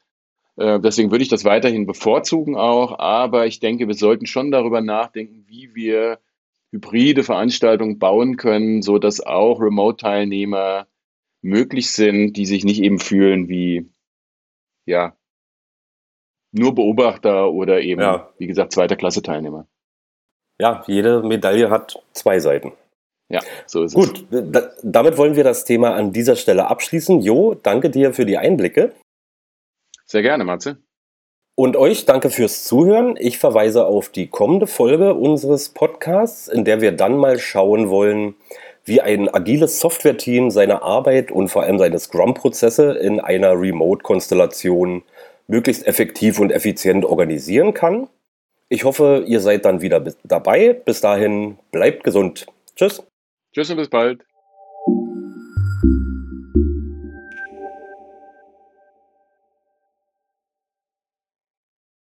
Äh, 0.57 0.79
deswegen 0.79 1.11
würde 1.11 1.23
ich 1.23 1.29
das 1.29 1.45
weiterhin 1.45 1.85
bevorzugen 1.85 2.55
auch. 2.55 2.99
Aber 2.99 3.45
ich 3.47 3.59
denke, 3.59 3.87
wir 3.87 3.95
sollten 3.95 4.25
schon 4.25 4.51
darüber 4.51 4.81
nachdenken, 4.81 5.45
wie 5.47 5.75
wir 5.75 6.19
hybride 6.71 7.23
Veranstaltungen 7.23 7.99
bauen 7.99 8.37
können, 8.37 8.81
so 8.81 8.97
dass 8.97 9.21
auch 9.21 9.59
Remote-Teilnehmer 9.59 10.87
möglich 11.41 11.91
sind, 11.91 12.33
die 12.33 12.45
sich 12.45 12.63
nicht 12.63 12.81
eben 12.81 12.99
fühlen 12.99 13.49
wie, 13.49 13.89
ja, 14.85 15.15
nur 16.51 16.75
Beobachter 16.75 17.51
oder 17.51 17.81
eben, 17.81 18.01
ja. 18.01 18.29
wie 18.37 18.47
gesagt, 18.47 18.73
zweiter 18.73 18.95
Klasse 18.95 19.21
Teilnehmer. 19.21 19.67
Ja, 20.59 20.83
jede 20.87 21.23
Medaille 21.23 21.69
hat 21.69 22.03
zwei 22.13 22.39
Seiten. 22.39 22.73
Ja, 23.29 23.39
so 23.65 23.83
ist 23.83 23.95
Gut, 23.95 24.25
es. 24.29 24.51
Gut, 24.51 24.69
damit 24.83 25.17
wollen 25.17 25.35
wir 25.35 25.45
das 25.45 25.63
Thema 25.63 25.95
an 25.95 26.11
dieser 26.11 26.35
Stelle 26.35 26.67
abschließen. 26.67 27.21
Jo, 27.21 27.55
danke 27.55 27.89
dir 27.89 28.13
für 28.13 28.25
die 28.25 28.37
Einblicke. 28.37 28.91
Sehr 30.05 30.21
gerne, 30.21 30.43
Matze. 30.43 30.77
Und 31.55 31.77
euch 31.77 32.05
danke 32.05 32.29
fürs 32.29 32.65
Zuhören. 32.65 33.15
Ich 33.17 33.37
verweise 33.37 33.85
auf 33.85 34.09
die 34.09 34.27
kommende 34.27 34.67
Folge 34.67 35.13
unseres 35.13 35.69
Podcasts, 35.69 36.47
in 36.47 36.65
der 36.65 36.81
wir 36.81 36.91
dann 36.91 37.17
mal 37.17 37.39
schauen 37.39 37.89
wollen, 37.89 38.35
wie 38.83 38.99
ein 38.99 39.33
agiles 39.33 39.79
Software-Team 39.79 40.49
seine 40.49 40.81
Arbeit 40.81 41.31
und 41.31 41.49
vor 41.49 41.63
allem 41.63 41.79
seine 41.79 41.99
Scrum-Prozesse 41.99 42.93
in 42.97 43.19
einer 43.19 43.59
Remote-Konstellation 43.59 45.03
möglichst 45.51 45.85
effektiv 45.85 46.39
und 46.39 46.49
effizient 46.49 47.03
organisieren 47.03 47.73
kann. 47.73 48.07
Ich 48.69 48.85
hoffe, 48.85 49.25
ihr 49.27 49.41
seid 49.41 49.65
dann 49.65 49.81
wieder 49.81 49.99
dabei. 50.23 50.71
Bis 50.73 51.01
dahin, 51.01 51.57
bleibt 51.71 52.05
gesund. 52.05 52.45
Tschüss. 52.77 53.03
Tschüss 53.53 53.69
und 53.69 53.75
bis 53.75 53.89
bald. 53.89 54.23